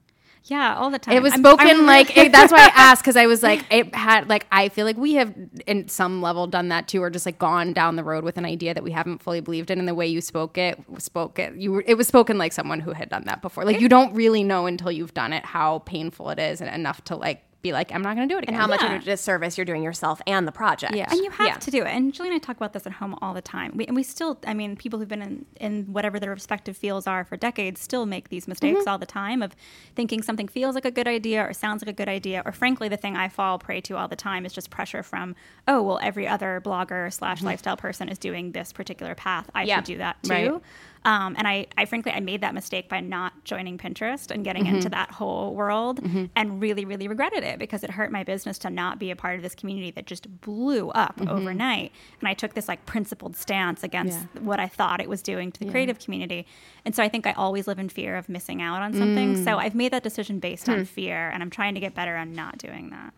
[0.44, 1.14] Yeah, all the time.
[1.16, 3.64] It was I'm- spoken I'm like it, that's why I asked because I was like
[3.70, 5.32] it had like I feel like we have
[5.66, 8.44] in some level done that too or just like gone down the road with an
[8.44, 11.54] idea that we haven't fully believed in and the way you spoke it spoke it
[11.54, 14.14] you were it was spoken like someone who had done that before like you don't
[14.14, 17.72] really know until you've done it how painful it is and enough to like be
[17.72, 18.96] like I'm not going to do it again and how much Yeah.
[18.96, 20.94] of a disservice you're doing yourself and the project.
[20.96, 21.06] Yeah.
[21.10, 21.54] And you have Yeah.
[21.54, 21.88] to do it.
[21.88, 23.72] And Julie and I talk about this at home all the time.
[23.76, 27.06] We, and we still, I mean, people who've been in, in whatever their respective fields
[27.06, 28.88] are for decades still make these mistakes Mm-hmm.
[28.88, 29.54] all the time of
[29.94, 32.42] thinking something feels like a good idea or sounds like a good idea.
[32.44, 35.36] Or frankly, the thing I fall prey to all the time is just pressure from,
[35.68, 37.46] oh, well, every other blogger slash Mm-hmm.
[37.46, 39.48] lifestyle person is doing this particular path.
[39.54, 39.76] I Yeah.
[39.76, 40.30] should do that too.
[40.32, 40.62] Right.
[41.04, 44.64] Um, and I, I frankly, I made that mistake by not joining Pinterest and getting
[44.64, 44.76] Mm-hmm.
[44.76, 46.00] into that whole world
[46.36, 49.36] and really, really regretted it because it hurt my business to not be a part
[49.36, 51.28] of this community that just blew up Mm-hmm.
[51.28, 51.92] overnight.
[52.20, 55.60] And I took this like principled stance against what I thought it was doing to
[55.64, 56.46] the creative community.
[56.84, 59.36] And so I think I always live in fear of missing out on something.
[59.36, 59.44] Mm.
[59.44, 60.72] So I've made that decision based Hmm.
[60.72, 63.12] on fear and I'm trying to get better on not doing that.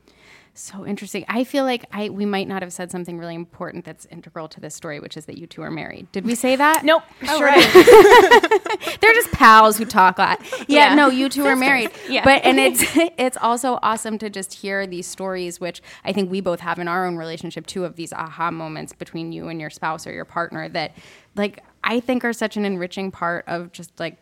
[0.56, 1.24] So interesting.
[1.28, 4.60] I feel like I we might not have said something really important that's integral to
[4.60, 6.10] this story, which is that you two are married.
[6.12, 6.84] Did we say that?
[6.84, 7.02] Nope.
[7.28, 7.50] Oh, sure.
[9.00, 10.40] They're just pals who talk a lot.
[10.68, 10.94] Yeah, Yeah.
[10.94, 11.90] no, you two are married.
[12.08, 12.22] Yeah.
[12.24, 12.82] But and it's
[13.18, 16.86] it's also awesome to just hear these stories, which I think we both have in
[16.86, 20.24] our own relationship too, of these aha moments between you and your spouse or your
[20.24, 20.96] partner that
[21.34, 24.18] like I think are such an enriching part of just like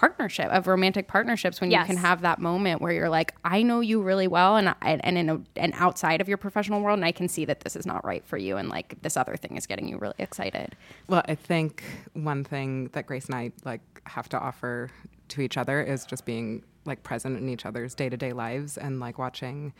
[0.00, 1.82] partnership of romantic partnerships when Yes.
[1.86, 4.76] you can have that moment where you're like I know you really well and I,
[4.80, 7.76] and in a, and outside of your professional world and I can see that this
[7.76, 10.74] is not right for you and like this other thing is getting you really excited.
[11.06, 11.84] Well, I think
[12.14, 14.88] one thing that Grace and I like have to offer
[15.28, 18.78] to each other is just being like present in each other's day to day lives
[18.78, 19.74] and like watching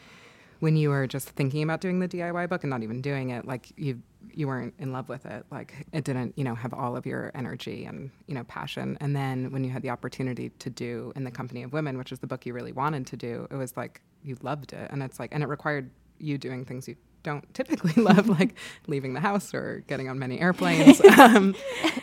[0.58, 3.46] when you are just thinking about doing the DIY book and not even doing it,
[3.46, 4.02] like you
[4.40, 5.44] you weren't in love with it.
[5.50, 8.96] Like it didn't, you know, have all of your energy and, you know, passion.
[9.00, 12.10] And then when you had the opportunity to do In the Company of Women, which
[12.10, 14.90] is the book you really wanted to do, it was like you loved it.
[14.90, 18.54] And it's like, and it required you doing things you don't typically love, like
[18.86, 21.04] leaving the house or getting on many airplanes.
[21.18, 21.54] um,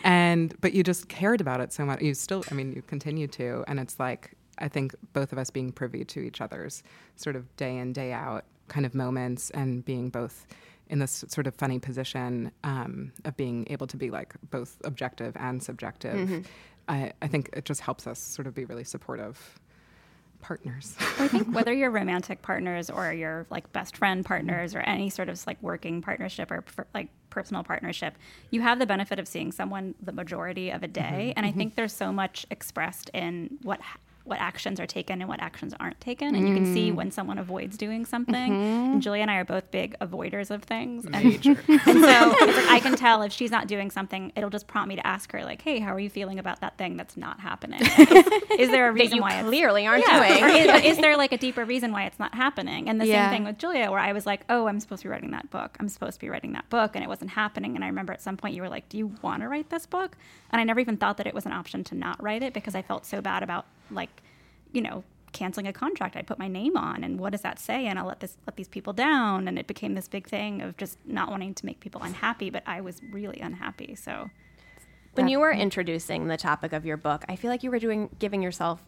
[0.04, 2.02] and but you just cared about it so much.
[2.02, 5.50] You still, I mean, you continue to, and it's like I think both of us
[5.50, 6.84] being privy to each other's
[7.16, 10.46] sort of day in day out kind of moments, and being both
[10.90, 15.36] in this sort of funny position um, of being able to be like both objective
[15.38, 16.16] and subjective.
[16.16, 16.42] Mm-hmm.
[16.88, 19.60] I, I think it just helps us sort of be really supportive
[20.42, 20.96] partners.
[21.20, 25.30] I think whether you're romantic partners or you're like best friend partners or any sort
[25.30, 28.16] of like working partnership or like personal partnership,
[28.52, 31.02] you have the benefit of seeing someone the majority of a day.
[31.30, 31.34] Mm-hmm.
[31.38, 33.82] And I think there's so much expressed in what
[34.28, 36.36] what actions are taken and what actions aren't taken.
[36.36, 36.50] And mm.
[36.50, 36.96] you can see mm.
[36.96, 38.52] when someone avoids doing something.
[38.52, 38.94] Mm-hmm.
[38.94, 41.06] And Julia and I are both big avoiders of things.
[41.06, 44.90] And, and so like I can tell if she's not doing something, it'll just prompt
[44.90, 47.40] me to ask her, like, hey, how are you feeling about that thing that's not
[47.40, 47.80] happening?
[48.60, 50.56] is, there a reason why I clearly aren't yeah, doing?
[50.56, 52.90] Is, is, there like a deeper reason why it's not happening?
[52.90, 53.30] And the yeah.
[53.30, 55.50] same thing with Julia, where I was like, oh, I'm supposed to be writing that
[55.50, 55.78] book.
[55.80, 56.92] I'm supposed to be writing that book.
[56.96, 57.76] And it wasn't happening.
[57.76, 59.86] And I remember at some point you were like, do you want to write this
[59.86, 60.18] book?
[60.52, 62.76] And I never even thought that it was an option to not write it because
[62.76, 64.22] I felt so bad about like
[64.74, 67.86] you know, canceling a contract I put my name on and what does that say
[67.86, 70.78] and I'll let this let these people down and it became this big thing of
[70.78, 74.30] just not wanting to make people unhappy but I was really unhappy so
[75.14, 78.10] when you were introducing the topic of your book I feel like you were doing
[78.18, 78.82] giving yourself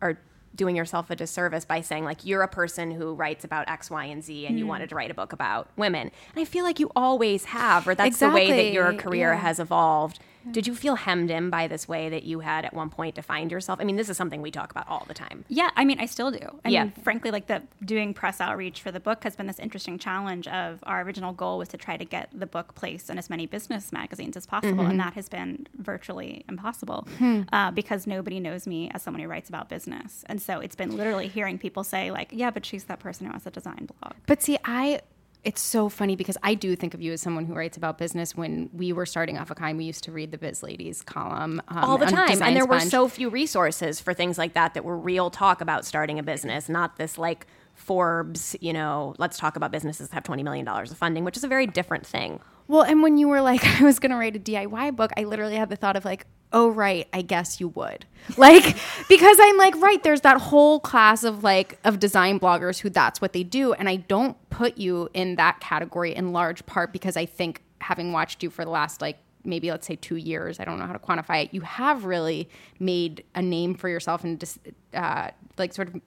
[0.00, 0.18] or
[0.54, 4.04] doing yourself a disservice by saying like you're a person who writes about X, Y,
[4.06, 4.58] and Z, and mm.
[4.58, 6.10] you wanted to write a book about women.
[6.34, 8.46] And I feel like you always have, or that's exactly.
[8.46, 9.40] the way that your career yeah.
[9.40, 10.18] has evolved.
[10.50, 13.50] Did you feel hemmed in by this way that you had at one point defined
[13.50, 13.78] yourself?
[13.80, 15.44] I mean, this is something we talk about all the time.
[15.48, 16.60] Yeah, I mean, I still do.
[16.64, 16.84] I yeah.
[16.84, 20.48] mean, frankly, like the doing press outreach for the book has been this interesting challenge
[20.48, 23.46] of our original goal was to try to get the book placed in as many
[23.46, 24.90] business magazines as possible, mm-hmm.
[24.90, 27.42] and that has been virtually impossible hmm.
[27.52, 30.96] uh, because nobody knows me as someone who writes about business, and so it's been
[30.96, 34.14] literally hearing people say like, "Yeah, but she's that person who has a design blog."
[34.26, 35.00] But see, I
[35.42, 38.36] it's so funny because I do think of you as someone who writes about business.
[38.36, 41.62] When we were starting off a Kind, we used to read the Biz Ladies column
[41.68, 44.84] um, all the time, and there were so few resources for things like that that
[44.84, 49.56] were real talk about starting a business, not this like Forbes, you know, let's talk
[49.56, 52.40] about businesses that have twenty million dollars of funding, which is a very different thing.
[52.70, 55.24] Well, and when you were like, I was going to write a DIY book, I
[55.24, 58.04] literally had the thought of like, oh right i guess you would.
[58.36, 58.76] Like
[59.08, 63.20] because i'm like right there's that whole class of like of design bloggers who that's
[63.20, 67.16] what they do and i don't put you in that category in large part because
[67.16, 70.64] i think having watched you for the last like maybe let's say two years i
[70.64, 74.38] don't know how to quantify it you have really made a name for yourself and
[74.38, 74.58] just
[74.94, 76.00] uh, like sort of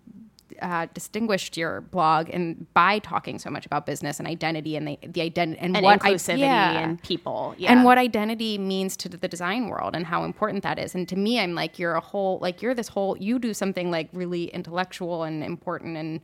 [0.61, 4.99] uh, distinguished your blog and by talking so much about business and identity and the,
[5.07, 6.79] the identity and, and what inclusivity I, yeah.
[6.79, 7.71] and people yeah.
[7.71, 11.15] and what identity means to the design world and how important that is and to
[11.15, 14.45] me i'm like you're a whole like you're this whole you do something like really
[14.45, 16.21] intellectual and important and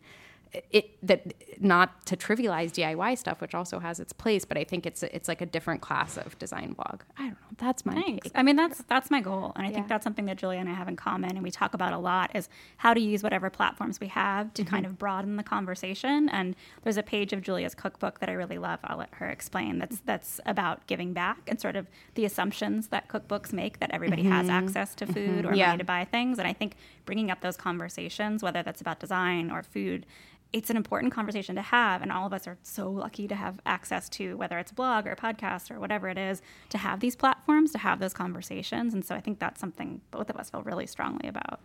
[0.71, 4.85] it that not to trivialize DIY stuff, which also has its place, but I think
[4.85, 7.01] it's it's like a different class of design blog.
[7.17, 7.35] I don't know.
[7.57, 8.29] That's my thanks.
[8.29, 8.37] Take.
[8.37, 9.75] I mean, that's that's my goal, and I yeah.
[9.75, 11.97] think that's something that Julia and I have in common, and we talk about a
[11.97, 14.73] lot is how to use whatever platforms we have to mm-hmm.
[14.73, 16.29] kind of broaden the conversation.
[16.29, 18.79] And there's a page of Julia's cookbook that I really love.
[18.83, 19.77] I'll let her explain.
[19.77, 24.23] That's that's about giving back and sort of the assumptions that cookbooks make that everybody
[24.23, 24.31] mm-hmm.
[24.31, 25.47] has access to food mm-hmm.
[25.47, 25.67] or yeah.
[25.67, 26.39] money to buy things.
[26.39, 30.05] And I think bringing up those conversations, whether that's about design or food
[30.51, 33.59] it's an important conversation to have and all of us are so lucky to have
[33.65, 36.99] access to whether it's a blog or a podcast or whatever it is to have
[36.99, 40.49] these platforms to have those conversations and so i think that's something both of us
[40.49, 41.59] feel really strongly about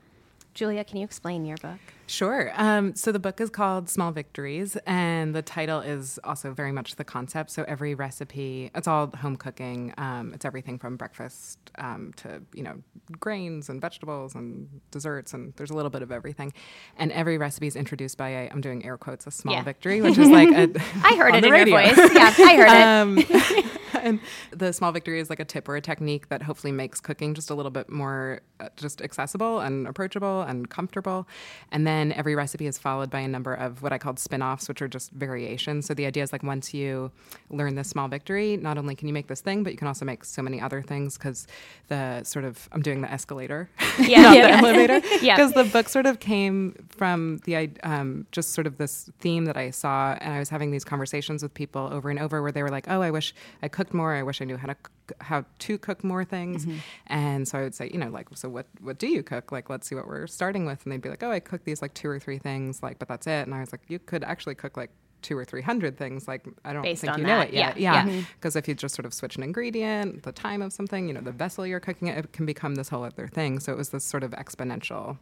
[0.55, 2.53] julia can you explain your book Sure.
[2.55, 6.97] Um, so the book is called Small Victories, and the title is also very much
[6.97, 7.51] the concept.
[7.51, 9.95] So every recipe, it's all home cooking.
[9.97, 12.83] Um, it's everything from breakfast um, to you know
[13.19, 16.53] grains and vegetables and desserts, and there's a little bit of everything.
[16.99, 19.63] And every recipe is introduced by a I'm doing air quotes a small yeah.
[19.63, 20.71] victory, which is like a,
[21.03, 21.79] I heard it in radio.
[21.79, 22.11] your voice.
[22.15, 23.81] Yeah, I heard it.
[24.05, 27.33] And the small victory is like a tip or a technique that hopefully makes cooking
[27.33, 31.27] just a little bit more uh, just accessible and approachable and comfortable.
[31.73, 34.83] And then every recipe is followed by a number of what I called spin-offs, which
[34.83, 35.87] are just variations.
[35.87, 37.11] So the idea is like once you
[37.51, 40.05] learn this small victory, not only can you make this thing, but you can also
[40.05, 41.47] make so many other things because
[41.89, 45.89] the sort of I'm doing the escalator, yeah, not yeah, the elevator, because the book
[45.89, 50.35] sort of came from the um, just sort of this theme that I saw, and
[50.35, 53.01] I was having these conversations with people over and over where they were like, "Oh,
[53.01, 54.15] I wish I cooked more.
[54.15, 54.77] I wish I knew how to
[55.21, 56.79] how to cook more things," mm-hmm.
[57.09, 59.53] and so I would say, you know, like, so what what do you cook?
[59.53, 61.83] Like, let's see what we're starting with, and they'd be like, "Oh, I cook these
[61.83, 63.47] like two or three things, like, but that's it.
[63.47, 64.91] And I was like, you could actually cook like
[65.25, 67.79] two or three hundred things, like I don't Based think you know it yet.
[67.79, 71.09] yeah, Yeah, because if you just sort of switch an ingredient, the time of something,
[71.09, 73.59] you know, the vessel you're cooking it, it can become this whole other thing.
[73.59, 75.19] So it was this sort of exponential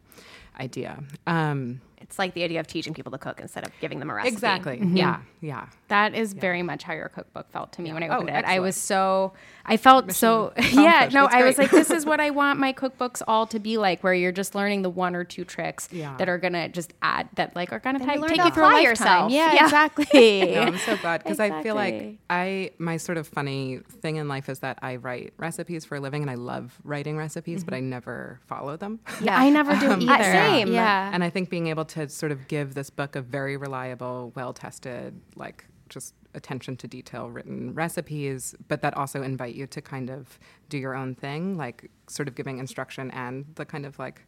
[0.59, 1.03] idea.
[1.27, 4.13] Um, It's like the idea of teaching people to cook instead of giving them a
[4.13, 4.33] recipe.
[4.33, 4.77] exactly.
[4.77, 4.97] Mm-hmm.
[4.97, 5.19] Yeah.
[5.41, 5.65] Yeah.
[5.87, 8.45] That is very much how your cookbook felt to me when I Oh, opened it.
[8.45, 9.33] I was so
[9.65, 10.63] I felt so yeah,
[11.05, 11.13] accomplished.
[11.13, 13.77] no, That's I was like this is what I want my cookbooks all to be
[13.77, 16.15] like where you're just learning the one or two tricks Yeah.
[16.17, 18.51] that are going to just add that like are going to take, learn take you
[18.51, 18.89] through a apply lifetime.
[18.89, 19.31] yourself.
[19.31, 19.63] Yeah, Yeah.
[19.63, 20.51] exactly.
[20.55, 24.27] No, I'm so glad because I feel like I my sort of funny thing in
[24.27, 27.73] life is that I write recipes for a living and I love writing recipes, but
[27.73, 28.99] I never follow them.
[29.21, 30.23] yeah, I never do Uh, either.
[30.45, 30.73] Same.
[30.73, 31.09] Yeah.
[31.13, 34.53] And I think being able to sort of give this book a very reliable, well
[34.53, 40.09] tested, like just attention to detail written recipes, but that also invite you to kind
[40.09, 44.25] of do your own thing, like sort of giving instruction and the kind of like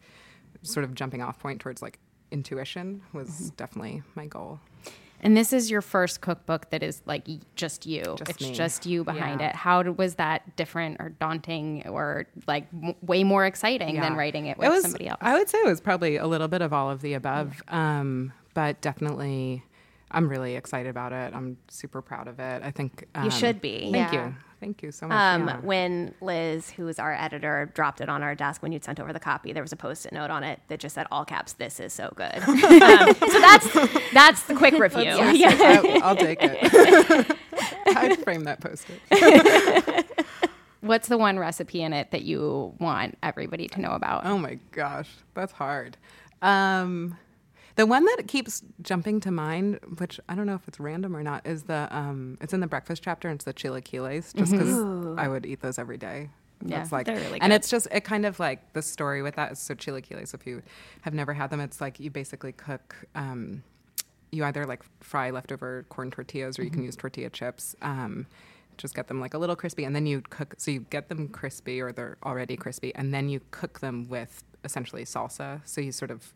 [0.61, 1.99] sort of jumping off point towards like
[2.31, 3.55] intuition was Mm-hmm.
[3.57, 4.59] definitely my goal.
[5.25, 8.03] And this is your first cookbook that is like just you.
[8.19, 8.53] Just it's me.
[8.53, 9.49] just you behind Yeah.
[9.49, 9.55] it.
[9.55, 14.59] How was that different or daunting or like m- way more exciting than writing it
[14.59, 15.17] with was, somebody else?
[15.21, 18.33] I would say it was probably a little bit of all of the above, um,
[18.53, 19.63] but definitely,
[20.11, 21.33] I'm really excited about it.
[21.33, 22.61] I'm super proud of it.
[22.63, 23.89] I think um, You should be.
[23.91, 24.27] Thank Yeah.
[24.27, 25.15] you, thank you so much.
[25.15, 25.59] Um, yeah.
[25.59, 29.13] When Liz, who is our editor, dropped it on our desk when you'd sent over
[29.13, 31.79] the copy, there was a post-it note on it that just said all caps, "This
[31.79, 33.73] is so good." um, so that's
[34.13, 35.03] that's the quick review.
[35.03, 35.55] Yeah.
[35.59, 37.37] I, I'll take it.
[37.95, 40.05] I'd frame that post-it.
[40.81, 44.25] What's the one recipe in it that you want everybody to know about?
[44.25, 45.97] Oh my gosh, that's hard.
[46.41, 47.17] Um,
[47.75, 51.23] the one that keeps jumping to mind, which I don't know if it's random or
[51.23, 53.27] not, is the um, it's in the breakfast chapter.
[53.27, 56.29] And it's the chilaquiles, just because I would eat those every day.
[56.65, 59.35] Yeah, That's like, they're really and it's just it kind of like the story with
[59.35, 60.33] that is so chilaquiles.
[60.33, 60.61] If you
[61.01, 62.95] have never had them, it's like you basically cook.
[63.13, 63.63] Um,
[64.31, 67.75] you either like fry leftover corn tortillas or you can use tortilla chips.
[67.81, 68.25] Um,
[68.77, 70.55] just get them like a little crispy, and then you cook.
[70.57, 74.43] So you get them crispy, or they're already crispy, and then you cook them with
[74.63, 75.61] essentially salsa.
[75.65, 76.33] So you sort of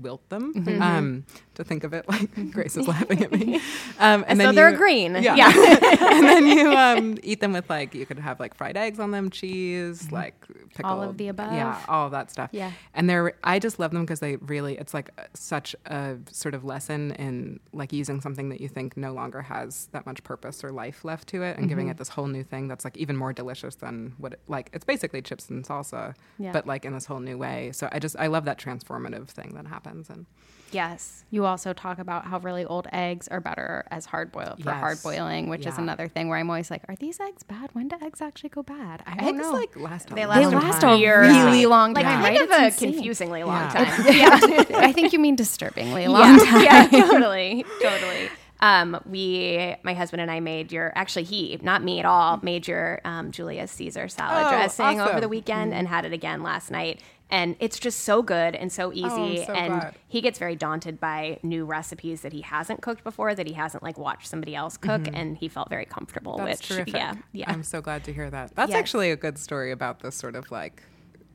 [0.00, 0.52] wilt them.
[0.80, 1.24] Um,
[1.54, 3.60] to think of it like Grace is laughing at me.
[3.98, 5.14] Um, and So then they're you- green.
[5.22, 5.36] Yeah.
[5.36, 5.52] Yeah.
[6.12, 9.10] and then you um, eat them with like you could have like fried eggs on
[9.10, 10.34] them, cheese, like
[10.74, 11.52] pickled, All of the above.
[11.52, 12.50] Yeah, all of that stuff.
[12.52, 12.72] Yeah.
[12.94, 16.64] And they're I just love them because they really it's like such a sort of
[16.64, 20.70] lesson in like using something that you think no longer has that much purpose or
[20.72, 21.90] life left to it and giving Mm-hmm.
[21.92, 24.84] it this whole new thing that's like even more delicious than what it, like it's
[24.84, 26.52] basically chips and salsa, Yeah.
[26.52, 27.70] but like in this whole new way.
[27.72, 30.26] So I just I love that transformative thing that happens and
[30.70, 31.24] Yes.
[31.30, 35.02] You also talk about how really old eggs are better as hard boiled for hard
[35.02, 37.68] boiling, which is another thing where I'm always like, are these eggs bad?
[37.74, 39.02] When do eggs actually go bad?
[39.06, 39.52] I don't eggs know.
[39.52, 40.94] like last a They long they last a last time.
[40.94, 41.28] a years.
[41.28, 42.40] really long Like time, kind right?
[42.40, 43.84] of It's a confusingly long Yeah.
[43.84, 44.06] time.
[44.70, 46.64] yeah, I think you mean disturbingly long time.
[46.64, 48.30] yeah, totally, totally.
[48.60, 52.66] Um, we, my husband and I made your, actually he, not me at all, made
[52.68, 55.30] your um, Julia's Caesar salad Oh, dressing over the awesome.
[55.30, 57.02] weekend and had it again last night.
[57.32, 59.40] And it's just so good and so easy.
[59.40, 59.94] Oh, so and glad.
[60.06, 63.82] he gets very daunted by new recipes that he hasn't cooked before, that he hasn't
[63.82, 66.36] like watched somebody else cook, and he felt very comfortable.
[66.36, 66.46] Mm-hmm.
[66.46, 66.94] That's which, terrific.
[66.94, 67.50] yeah, yeah.
[67.50, 68.54] I'm so glad to hear that.
[68.54, 70.82] That's actually a good story about this sort of like,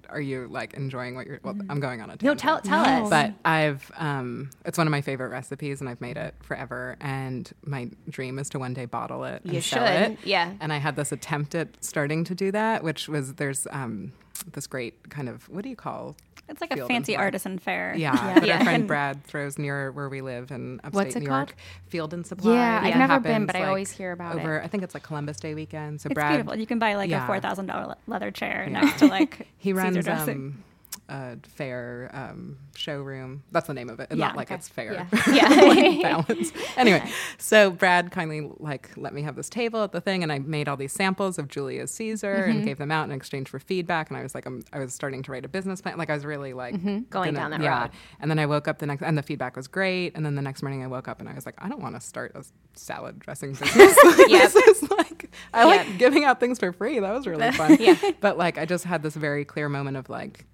[0.10, 1.39] are you like enjoying what you're?
[1.43, 2.39] Well, I'm going on a no, tangent.
[2.39, 3.10] tell tell us.
[3.10, 6.95] But I've, um, it's one of my favorite recipes, and I've made it forever.
[7.01, 9.43] And my dream is to one day bottle it.
[9.43, 10.19] And You sell should, it.
[10.23, 10.53] yeah.
[10.60, 14.13] And I had this attempt at starting to do that, which was there's um,
[14.53, 16.15] this great kind of what do you call?
[16.49, 17.93] It's like a fancy artisan fair.
[17.97, 18.60] Yeah, that Yeah.
[18.60, 21.49] our friend Brad throws near where we live in upstate it New called?
[21.49, 21.55] York.
[21.88, 22.53] Field and Supply.
[22.53, 24.39] Yeah, I've never been, but I always hear about it.
[24.41, 25.99] over, I think it's like Columbus Day weekend.
[25.99, 26.55] So It's Brad, beautiful.
[26.55, 27.25] You can buy like Yeah.
[27.25, 28.79] a four thousand dollar leather chair Yeah.
[28.81, 30.63] next to like he runs um,
[31.10, 33.43] a fair um, showroom.
[33.52, 34.08] That's the name of it.
[34.12, 34.56] Yeah, Not like okay.
[34.56, 34.93] it's fair.
[34.93, 35.06] Yeah.
[35.34, 36.02] yeah.
[36.02, 36.52] balance.
[36.76, 37.04] Anyway,
[37.38, 40.67] so Brad kindly like let me have this table at the thing, and I made
[40.67, 42.52] all these samples of Julia's Caesar Mm-hmm.
[42.52, 44.10] and gave them out in exchange for feedback.
[44.10, 45.98] And I was like, I'm, I was starting to write a business plan.
[45.98, 47.00] Like I was really like Mm-hmm.
[47.10, 47.82] Going gonna- down that yeah.
[47.84, 47.91] road.
[48.20, 50.13] And then I woke up the next, and the feedback was great.
[50.15, 51.96] And then the next morning I woke up and I was like, I don't want
[51.96, 52.43] to start a
[52.76, 53.98] salad dressing business.
[54.28, 54.52] Yep.
[54.52, 57.00] this is like I like giving out things for free.
[57.00, 57.78] That was really fun.
[57.80, 57.96] Yeah.
[58.20, 60.46] But like I just had this very clear moment of like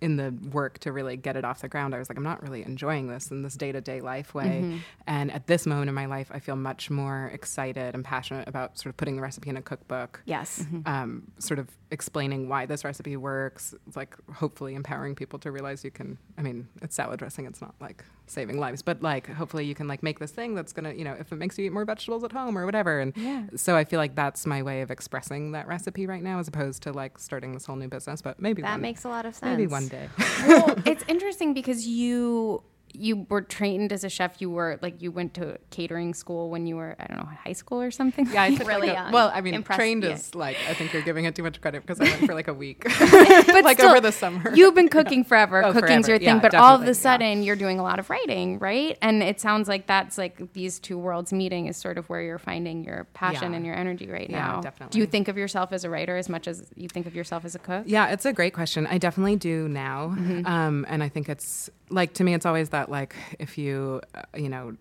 [0.00, 1.94] in the work to really get it off the ground.
[1.94, 4.62] I was like, I'm not really enjoying this in this day to day life way.
[4.62, 4.78] Mm-hmm.
[5.06, 8.78] And at this moment in my life, I feel much more excited and passionate about
[8.78, 10.22] sort of putting the recipe in a cookbook.
[10.24, 10.64] Yes.
[10.86, 15.84] Um, sort of explaining why this recipe works, It's like hopefully empowering people to realize
[15.84, 16.18] you can.
[16.38, 19.88] I mean, it's salad dressing; it's not like saving lives, but like hopefully you can
[19.88, 22.22] like make this thing that's gonna, you know, if it makes you eat more vegetables
[22.24, 23.00] at home or whatever.
[23.00, 23.44] And Yeah.
[23.56, 26.82] so I feel like that's my way of expressing that recipe right now, as opposed
[26.84, 28.22] to like starting this whole new business.
[28.22, 29.50] But maybe That one, makes a lot of sense.
[29.50, 30.08] maybe one day.
[30.46, 34.40] well, it's interesting because you you were trained as a chef.
[34.40, 37.52] You were like you went to catering school when you were I don't know high
[37.52, 38.28] school or something.
[38.32, 39.12] Yeah, I took Really like a, young.
[39.12, 39.30] well.
[39.34, 40.10] I mean, Impressed- trained yeah.
[40.10, 42.48] is like I think you're giving it too much credit because I went for like
[42.48, 44.52] a week, but like still, over the summer.
[44.54, 45.64] You've been cooking forever.
[45.64, 46.10] Oh, Cooking's forever.
[46.10, 46.92] your thing, Yeah, but all of definitely, a yeah.
[47.02, 48.96] sudden you're doing a lot of writing, right?
[49.02, 52.38] And it sounds like that's like these two worlds meeting is sort of where you're
[52.38, 53.56] finding your passion Yeah.
[53.56, 54.86] and your energy right Yeah, now.
[54.90, 57.44] Do you think of yourself as a writer as much as you think of yourself
[57.44, 57.84] as a cook?
[57.86, 58.86] Yeah, it's a great question.
[58.86, 60.06] I definitely do now,
[60.44, 64.22] um, and I think it's like to me, it's always that like if you, uh,
[64.36, 64.76] you know.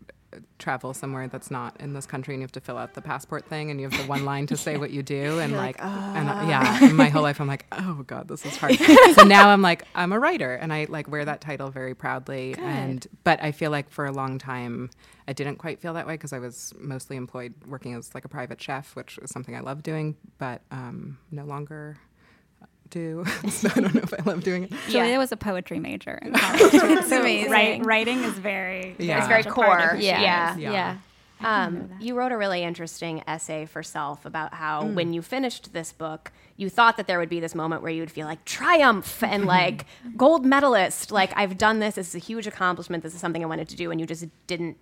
[0.60, 3.44] travel somewhere that's not in this country and you have to fill out the passport
[3.48, 6.30] thing and you have the one line to say what you do and like, and
[6.30, 8.76] uh, yeah and my whole life i'm like oh god this is hard
[9.16, 12.54] so now i'm like i'm a writer and i like wear that title very proudly
[12.60, 14.92] and but i feel like for a long time
[15.28, 18.30] i didn't quite feel that way because i was mostly employed working as like a
[18.30, 21.98] private chef which is something i love doing but um, no longer
[22.90, 26.18] do so i don't know if i love doing it Julia was a poetry major
[26.22, 26.72] in college.
[26.72, 27.52] That's amazing.
[27.52, 29.20] write- writing is very, Yeah.
[29.20, 30.00] It's very much a part of core.
[30.00, 30.22] Yeah.
[30.22, 30.58] Yeah.
[30.58, 30.72] yeah.
[30.72, 30.98] Yeah.
[31.42, 34.94] Um, you wrote a really interesting essay for Self about how Mm.
[34.96, 38.02] when you finished this book, you thought that there would be this moment where you
[38.02, 39.86] would feel like triumph and like
[40.18, 41.12] gold medalist.
[41.12, 41.96] Like, I've done this.
[41.96, 43.04] This is a huge accomplishment.
[43.04, 43.90] This is something I wanted to do.
[43.90, 44.76] And you just didn't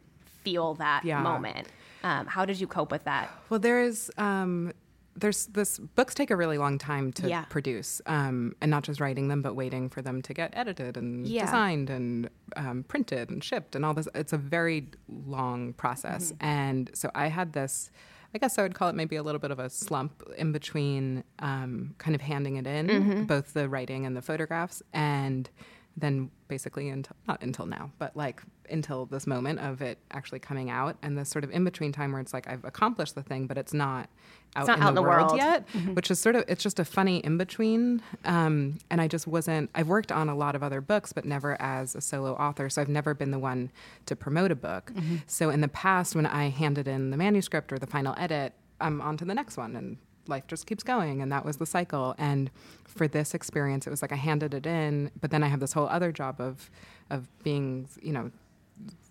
[0.43, 1.21] feel that Yeah.
[1.21, 1.67] moment.
[2.03, 3.29] Um, how did you cope with that?
[3.49, 4.73] Well, there's um,
[5.17, 7.45] there's this books take a really long time to Yeah.
[7.49, 11.25] produce, um, and not just writing them, but waiting for them to get edited and
[11.27, 11.45] Yeah.
[11.45, 14.07] designed and um, printed and shipped and all this.
[14.15, 16.45] It's a very long process, Mm-hmm.
[16.45, 17.91] and so I had this.
[18.35, 21.23] I guess I would call it maybe a little bit of a slump in between
[21.39, 23.23] um, kind of handing it in, Mm-hmm.
[23.23, 25.49] both the writing and the photographs, and
[25.97, 30.69] then basically until not until now, but like until this moment of it actually coming
[30.69, 33.47] out, and this sort of in between time where it's like I've accomplished the thing,
[33.47, 34.07] but it's not
[34.55, 35.37] out, not in, out the in the world, world.
[35.37, 38.01] yet, which is sort of it's just a funny in between.
[38.25, 39.71] Um, and I just wasn't.
[39.73, 42.81] I've worked on a lot of other books, but never as a solo author, so
[42.81, 43.71] I've never been the one
[44.05, 44.91] to promote a book.
[45.25, 49.01] So in the past, when I handed in the manuscript or the final edit, I'm
[49.01, 49.97] on to the next one, and
[50.29, 52.49] life just keeps going and that was the cycle and
[52.85, 55.73] for this experience it was like i handed it in but then i have this
[55.73, 56.69] whole other job of
[57.09, 58.31] of being you know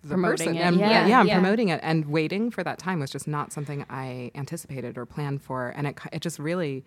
[0.03, 0.55] the Promoting person.
[0.57, 0.61] it.
[0.61, 1.33] And, Yeah, yeah, yeah, I'm yeah.
[1.33, 5.41] promoting it, and waiting for that time was just not something I anticipated or planned
[5.41, 6.85] for, and it it just really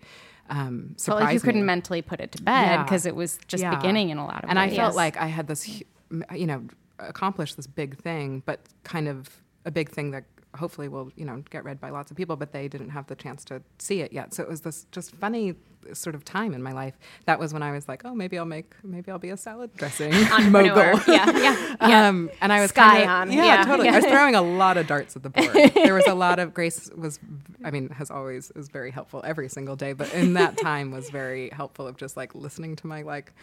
[0.49, 4.09] um, surprised like you couldn't mentally put it to bed because it was just beginning
[4.09, 4.57] in a lot of ways.
[4.57, 4.73] and ways.
[4.73, 5.83] I felt like I had this,
[6.33, 6.63] you know,
[6.99, 9.29] accomplished this big thing, but kind of
[9.65, 10.23] a big thing that
[10.55, 13.15] hopefully will, you know, get read by lots of people, but they didn't have the
[13.15, 14.33] chance to see it yet.
[14.33, 15.55] So it was this just funny
[15.93, 16.93] sort of time in my life.
[17.25, 19.71] That was when I was like, oh, maybe I'll make, maybe I'll be a salad
[19.75, 20.11] dressing
[20.51, 20.99] mogul.
[21.07, 22.07] Yeah, yeah.
[22.07, 23.31] Um, and I was Sky kinda- on.
[23.31, 23.63] Yeah, Yeah.
[23.65, 23.89] totally.
[23.89, 25.53] I was throwing a lot of darts at the board.
[25.73, 27.19] there was a lot of Grace was,
[27.63, 31.09] I mean, has always is very helpful every single day, but in that time was
[31.09, 33.33] very helpful of just like listening to my like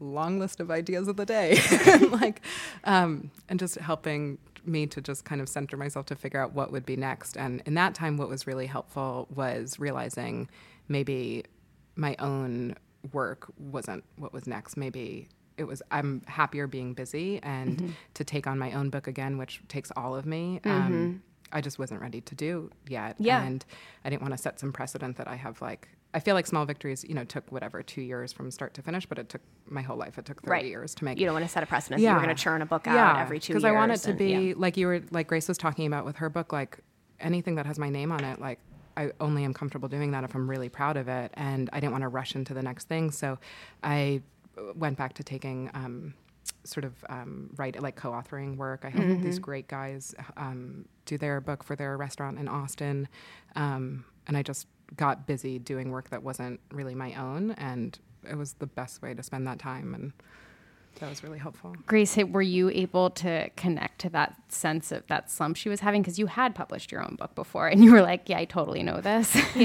[0.00, 1.60] long list of ideas of the day,
[2.10, 2.40] like,
[2.84, 6.72] um, and just helping me to just kind of center myself to figure out what
[6.72, 7.36] would be next.
[7.36, 10.48] And in that time, what was really helpful was realizing
[10.88, 11.44] maybe
[11.96, 12.76] my own
[13.12, 14.76] work wasn't what was next.
[14.76, 19.38] Maybe it was I'm happier being busy and to take on my own book again,
[19.38, 20.60] which takes all of me.
[20.64, 23.16] Um, I just wasn't ready to do yet.
[23.18, 23.42] Yeah.
[23.42, 23.64] And
[24.04, 26.66] I didn't want to set some precedent that I have like I feel like small
[26.66, 29.80] victories, you know, took whatever two years from start to finish, but it took my
[29.82, 30.18] whole life.
[30.18, 30.64] It took thirty Right.
[30.66, 31.18] years to make.
[31.18, 32.00] You don't want to set a precedent.
[32.02, 33.62] that You're going to churn a book out every two years.
[33.62, 34.54] Because I want it to and- be yeah.
[34.56, 36.78] like you were, like Grace was talking about with her book, like
[37.20, 38.58] anything that has my name on it, like
[38.96, 41.30] I only am comfortable doing that if I'm really proud of it.
[41.34, 43.10] And I didn't want to rush into the next thing.
[43.10, 43.38] So
[43.82, 44.20] I
[44.74, 46.12] went back to taking um,
[46.64, 48.84] sort of um, write like co-authoring work.
[48.84, 53.08] I helped these great guys um, do their book for their restaurant in Austin.
[53.56, 57.52] Um, and I just got busy doing work that wasn't really my own.
[57.52, 59.94] And it was the best way to spend that time.
[59.94, 60.12] And
[61.00, 61.74] that was really helpful.
[61.86, 66.02] Grace, were you able to connect to that sense of that slump she was having?
[66.02, 68.82] Because you had published your own book before and you were like, yeah, I totally
[68.82, 69.36] know this.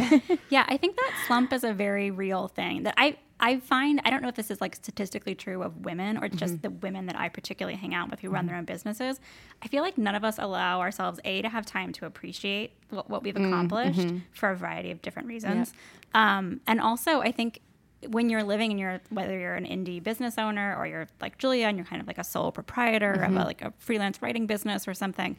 [0.50, 4.10] Yeah, I think that slump is a very real thing that I I find I
[4.10, 6.62] don't know if this is like statistically true of women or just mm-hmm.
[6.62, 8.48] the women that I particularly hang out with who run mm-hmm.
[8.48, 9.20] their own businesses.
[9.62, 13.10] I feel like none of us allow ourselves a to have time to appreciate what,
[13.10, 13.46] what we've mm-hmm.
[13.46, 15.74] accomplished for a variety of different reasons.
[16.14, 17.62] Um, and also, I think
[18.10, 21.68] when you're living and you're whether you're an indie business owner or you're like Julia
[21.68, 23.38] and you're kind of like a sole proprietor of a, mm-hmm.
[23.38, 25.36] like a freelance writing business or something,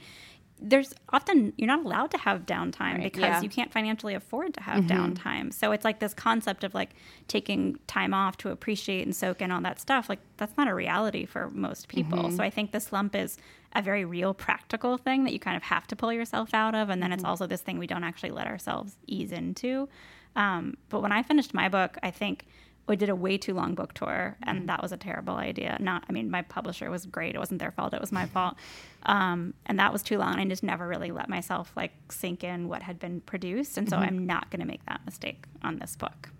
[0.60, 3.40] there's often you're not allowed to have downtime because yeah.
[3.40, 5.12] you can't financially afford to have mm-hmm.
[5.12, 5.52] downtime.
[5.52, 6.90] So it's like this concept of like
[7.28, 10.08] taking time off to appreciate and soak in all that stuff.
[10.08, 12.18] Like that's not a reality for most people.
[12.18, 12.36] Mm-hmm.
[12.36, 13.38] So I think the slump is
[13.74, 16.90] a very real practical thing that you kind of have to pull yourself out of.
[16.90, 19.88] And then it's also this thing we don't actually let ourselves ease into.
[20.38, 22.46] Um, but when I finished my book, I think
[22.86, 25.76] we did a way too long book tour, and that was a terrible idea.
[25.78, 28.54] Not, I mean, my publisher was great; it wasn't their fault; it was my fault.
[29.02, 30.36] Um, and that was too long.
[30.38, 33.96] I just never really let myself like sink in what had been produced, and so
[33.96, 36.30] I'm not going to make that mistake on this book.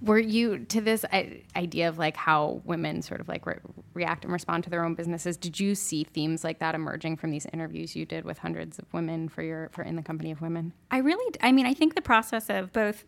[0.00, 3.58] Were you to this I- idea of like how women sort of like re-
[3.94, 5.36] react and respond to their own businesses?
[5.36, 8.92] Did you see themes like that emerging from these interviews you did with hundreds of
[8.92, 10.72] women for your for in the company of women?
[10.90, 13.04] I really, I mean, I think the process of both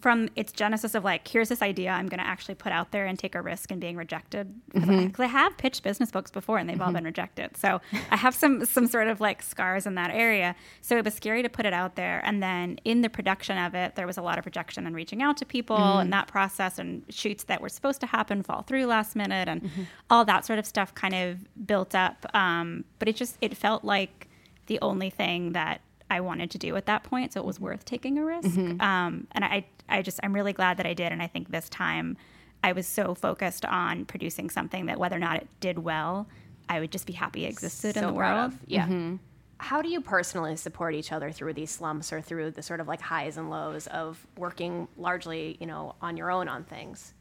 [0.00, 3.06] from its genesis of like, here's this idea I'm going to actually put out there
[3.06, 4.52] and take a risk and being rejected.
[4.72, 5.22] Because Mm-hmm.
[5.22, 7.56] I, have pitched business books before and they've all been rejected.
[7.56, 7.80] So
[8.10, 10.54] I have some some sort of like scars in that area.
[10.82, 12.20] So it was scary to put it out there.
[12.24, 15.22] And then in the production of it, there was a lot of rejection and reaching
[15.22, 16.00] out to people Mm-hmm.
[16.00, 19.62] and that process and shoots that were supposed to happen fall through last minute and
[19.62, 19.82] Mm-hmm.
[20.10, 22.26] all that sort of stuff kind of built up.
[22.34, 24.28] Um, but it just it felt like
[24.66, 25.80] the only thing that
[26.10, 27.66] I wanted to do at that point, so it was mm-hmm.
[27.66, 28.48] worth taking a risk.
[28.48, 28.80] Mm-hmm.
[28.80, 31.12] Um, and I, I just, I'm really glad that I did.
[31.12, 32.16] And I think this time,
[32.62, 36.26] I was so focused on producing something that whether or not it did well,
[36.68, 38.52] I would just be happy it existed in the world.
[38.52, 38.58] of.
[38.66, 38.86] Yeah.
[38.86, 39.16] Mm-hmm.
[39.58, 42.88] How do you personally support each other through these slumps or through the sort of
[42.88, 47.14] like highs and lows of working largely, you know, on your own on things?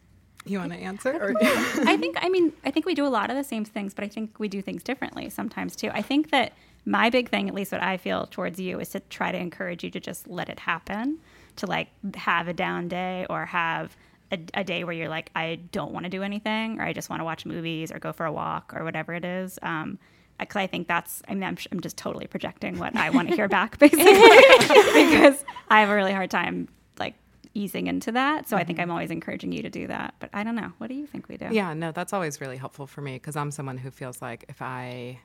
[0.46, 1.12] You want to answer?
[1.12, 1.34] Or?
[1.42, 4.04] I think, I mean, I think we do a lot of the same things, but
[4.04, 5.90] I think we do things differently sometimes too.
[5.94, 6.54] I think that
[6.86, 9.84] my big thing, at least what I feel towards you, is to try to encourage
[9.84, 11.20] you to just let it happen,
[11.58, 13.96] to like have a down day or have
[14.32, 17.10] a, a day where you're like, I don't want to do anything, or I just
[17.10, 19.58] want to watch movies or go for a walk or whatever it is.
[19.62, 19.98] Um,
[20.40, 23.36] because I think that's, I mean, I'm, I'm just totally projecting what I want to
[23.36, 26.68] hear back, basically, because I have a really hard time
[27.00, 27.14] like
[27.54, 28.50] easing into that.
[28.50, 30.16] So I think I'm always encouraging you to do that.
[30.20, 30.74] But I don't know.
[30.78, 31.48] What do you think we do?
[31.52, 34.62] Yeah, no, that's always really helpful for me because I'm someone who feels like if
[34.62, 35.20] I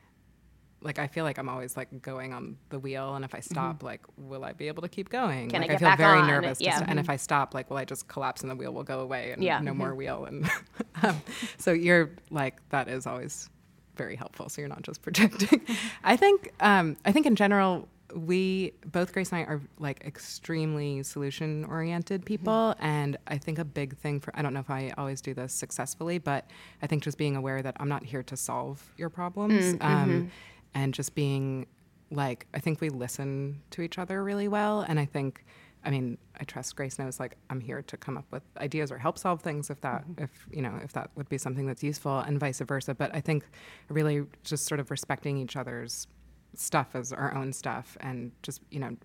[0.83, 3.83] like I feel like I'm always like going on the wheel and if I stop
[3.83, 5.49] like will I be able to keep going?
[5.51, 6.27] Can I like get feel back very on?
[6.27, 6.77] nervous Yeah.
[6.77, 9.01] st- and if I stop like will I just collapse and the wheel will go
[9.01, 9.61] away and Yeah.
[9.61, 10.49] no more wheel and
[11.03, 11.21] um,
[11.59, 13.51] so you're like that is always
[13.97, 15.61] very helpful so you're not just projecting.
[16.03, 21.03] I think um, I think in general we both Grace and I are like extremely
[21.05, 24.93] solution oriented people and I think a big thing for I don't know if I
[24.99, 26.51] always do this successfully but
[26.83, 30.31] I think just being aware that I'm not here to solve your problems um,
[30.75, 31.67] and just being
[32.11, 35.45] like I think we listen to each other really well and I think
[35.85, 38.99] I mean I trust Grace knows like I'm here to come up with ideas or
[38.99, 40.25] help solve things if that mm-hmm.
[40.25, 42.95] if you know if that would be something that's useful and vice versa.
[42.95, 43.45] But I think
[43.89, 46.07] really just sort of respecting each other's
[46.55, 48.97] stuff as our own stuff and just you know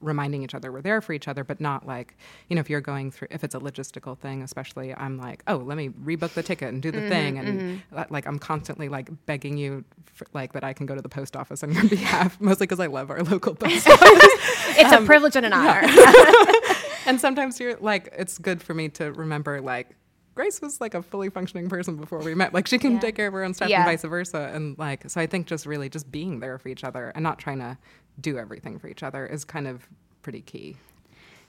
[0.00, 2.16] reminding each other we're there for each other but not like
[2.48, 5.56] you know if you're going through if it's a logistical thing especially i'm like oh
[5.56, 7.98] let me rebook the ticket and do the mm-hmm, thing and mm-hmm.
[7.98, 11.08] uh, like i'm constantly like begging you for, like that i can go to the
[11.08, 14.44] post office on your behalf mostly because i love our local post office
[14.76, 15.82] It's a um, privilege and an honor.
[17.06, 19.96] and sometimes you're like it's good for me to remember like
[20.34, 22.52] Grace was like a fully functioning person before we met.
[22.52, 23.82] Like she can take care of her own stuff Yeah.
[23.82, 24.50] and vice versa.
[24.52, 27.38] And like so I think just really just being there for each other and not
[27.38, 27.78] trying to
[28.20, 29.88] do everything for each other is kind of
[30.22, 30.76] pretty key.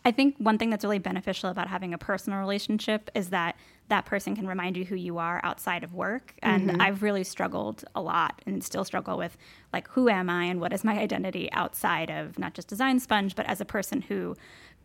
[0.03, 3.55] I think one thing that's really beneficial about having a personal relationship is that
[3.88, 6.33] that person can remind you who you are outside of work.
[6.41, 6.81] And mm-hmm.
[6.81, 9.38] I've really struggled a lot and still struggle with
[9.71, 13.36] like, who am I and what is my identity outside of not just Design Sponge,
[13.36, 14.36] but as a person who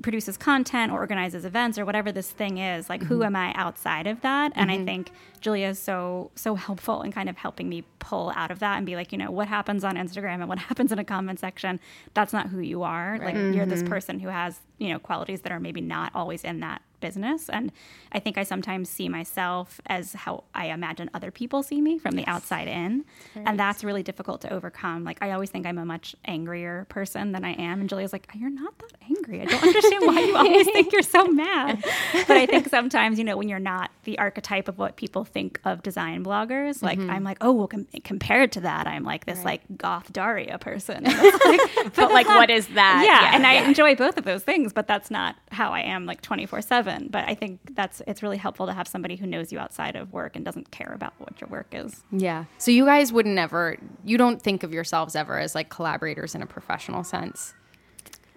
[0.03, 2.88] produces content or organizes events or whatever this thing is.
[2.88, 3.24] Like, who mm-hmm.
[3.24, 4.53] am I outside of that?
[4.55, 4.84] And I mm-hmm.
[4.84, 8.76] think Julia is so, so helpful in kind of helping me pull out of that
[8.76, 11.38] and be like, you know, what happens on Instagram and what happens in a comment
[11.38, 11.80] section,
[12.14, 13.18] that's not who you are.
[13.18, 16.61] Like, you're this person who has, you know, qualities that are maybe not always in
[16.61, 17.48] that business.
[17.48, 17.72] And
[18.12, 22.16] I think I sometimes see myself as how I imagine other people see me from
[22.16, 23.05] the outside in.
[23.34, 25.05] And that's really difficult to overcome.
[25.05, 27.80] Like, I always think I'm a much angrier person than I am.
[27.80, 29.40] And Julia's like, You're not that angry.
[29.40, 31.82] I don't understand why you always think you're so mad.
[32.26, 35.61] But I think sometimes, you know, when you're not the archetype of what people think
[35.64, 37.11] of design bloggers, like, mm-hmm.
[37.11, 41.07] I'm like, Oh, well, com- compared to that, I'm like this, like, goth Daria person.
[41.51, 43.05] Like, but like, what is that?
[43.07, 46.20] yeah, and I enjoy both of those things, but that's not how I am like
[46.22, 46.89] 24 7.
[47.11, 50.12] But I think that's it's really helpful to have somebody who knows you outside of
[50.12, 52.03] work and doesn't care about what your work is.
[52.11, 52.45] Yeah.
[52.59, 56.43] So you guys would never, you don't think of yourselves ever as like collaborators in
[56.43, 57.55] a professional sense.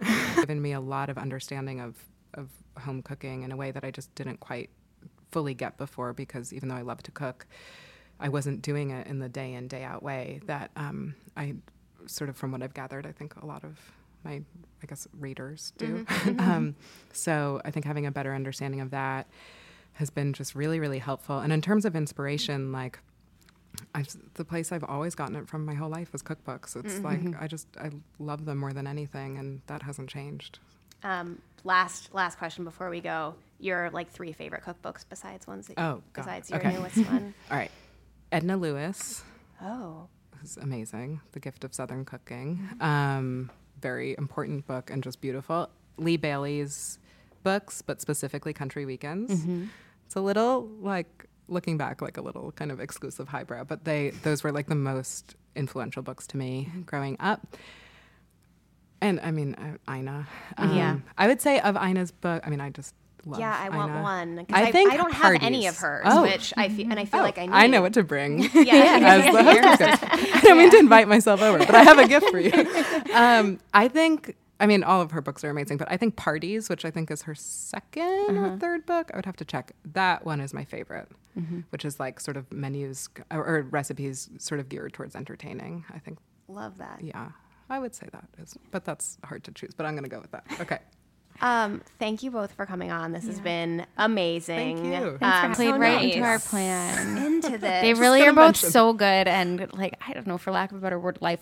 [0.35, 1.95] given me a lot of understanding of,
[2.33, 2.49] of
[2.79, 4.69] home cooking in a way that I just didn't quite
[5.31, 7.47] fully get before because even though I love to cook,
[8.19, 11.55] I wasn't doing it in the day in, day out way that um, I
[12.05, 13.79] sort of, from what I've gathered, I think a lot of
[14.23, 14.41] my,
[14.81, 16.05] I guess, readers do.
[16.39, 16.75] um,
[17.11, 19.27] so I think having a better understanding of that
[19.93, 21.39] has been just really, really helpful.
[21.39, 22.99] And in terms of inspiration, like,
[23.95, 26.75] I've, the place I've always gotten it from my whole life is cookbooks.
[26.75, 30.59] It's like I just I love them more than anything, and that hasn't changed.
[31.03, 33.35] Um, last last question before we go.
[33.59, 36.73] Your like three favorite cookbooks besides ones that you, Oh, besides your Okay.
[36.73, 37.33] newest one.
[37.51, 37.71] All right.
[38.31, 39.23] Edna Lewis
[39.61, 40.07] Oh,
[40.43, 41.21] is amazing.
[41.31, 42.59] The Gift of Southern Cooking.
[42.79, 43.49] Um,
[43.83, 45.69] very important book and just beautiful.
[45.97, 46.97] Lee Bailey's
[47.43, 49.45] books, but specifically Country Weekends.
[50.07, 54.09] It's a little like looking back, like a little kind of exclusive highbrow, but they
[54.23, 57.45] those were like the most influential books to me growing up.
[59.01, 60.25] And I mean, uh, Ina.
[60.57, 60.97] Um, Yeah.
[61.17, 62.41] I would say of Ina's book.
[62.45, 62.95] I mean, I just
[63.25, 63.39] love.
[63.39, 64.01] yeah, I want Ina.
[64.01, 64.45] one.
[64.51, 66.23] I I, think I don't have any of hers, Oh.
[66.23, 67.53] which I feel and I feel Oh, like I oh, need.
[67.53, 68.49] I know what to bring.
[68.53, 69.99] Yeah, as the hostess.
[70.35, 72.51] I don't mean to invite myself over, but I have a gift for you.
[73.13, 76.67] Um, I think, I mean, all of her books are amazing, but I think Parties,
[76.67, 78.57] which I think is her 2nd or uh-huh.
[78.57, 79.73] third book, I would have to check.
[79.93, 81.59] That one is my favorite, mm-hmm.
[81.69, 85.85] which is like sort of menus or, or recipes sort of geared towards entertaining.
[85.93, 86.17] I think,
[86.47, 87.01] Love that.
[87.03, 87.29] yeah,
[87.69, 90.19] I would say that is, but that's hard to choose, but I'm going to go
[90.19, 90.45] with that.
[90.59, 90.79] Okay.
[91.41, 93.11] Um, thank you both for coming on.
[93.11, 94.77] This has been amazing.
[94.77, 95.17] Thank you.
[95.17, 96.13] Thanks Um, Played So right nice.
[96.15, 97.17] into our plan.
[97.17, 97.81] into this.
[97.81, 98.69] They really are both mention.
[98.69, 101.41] so good and like I don't know, for lack of a better word, life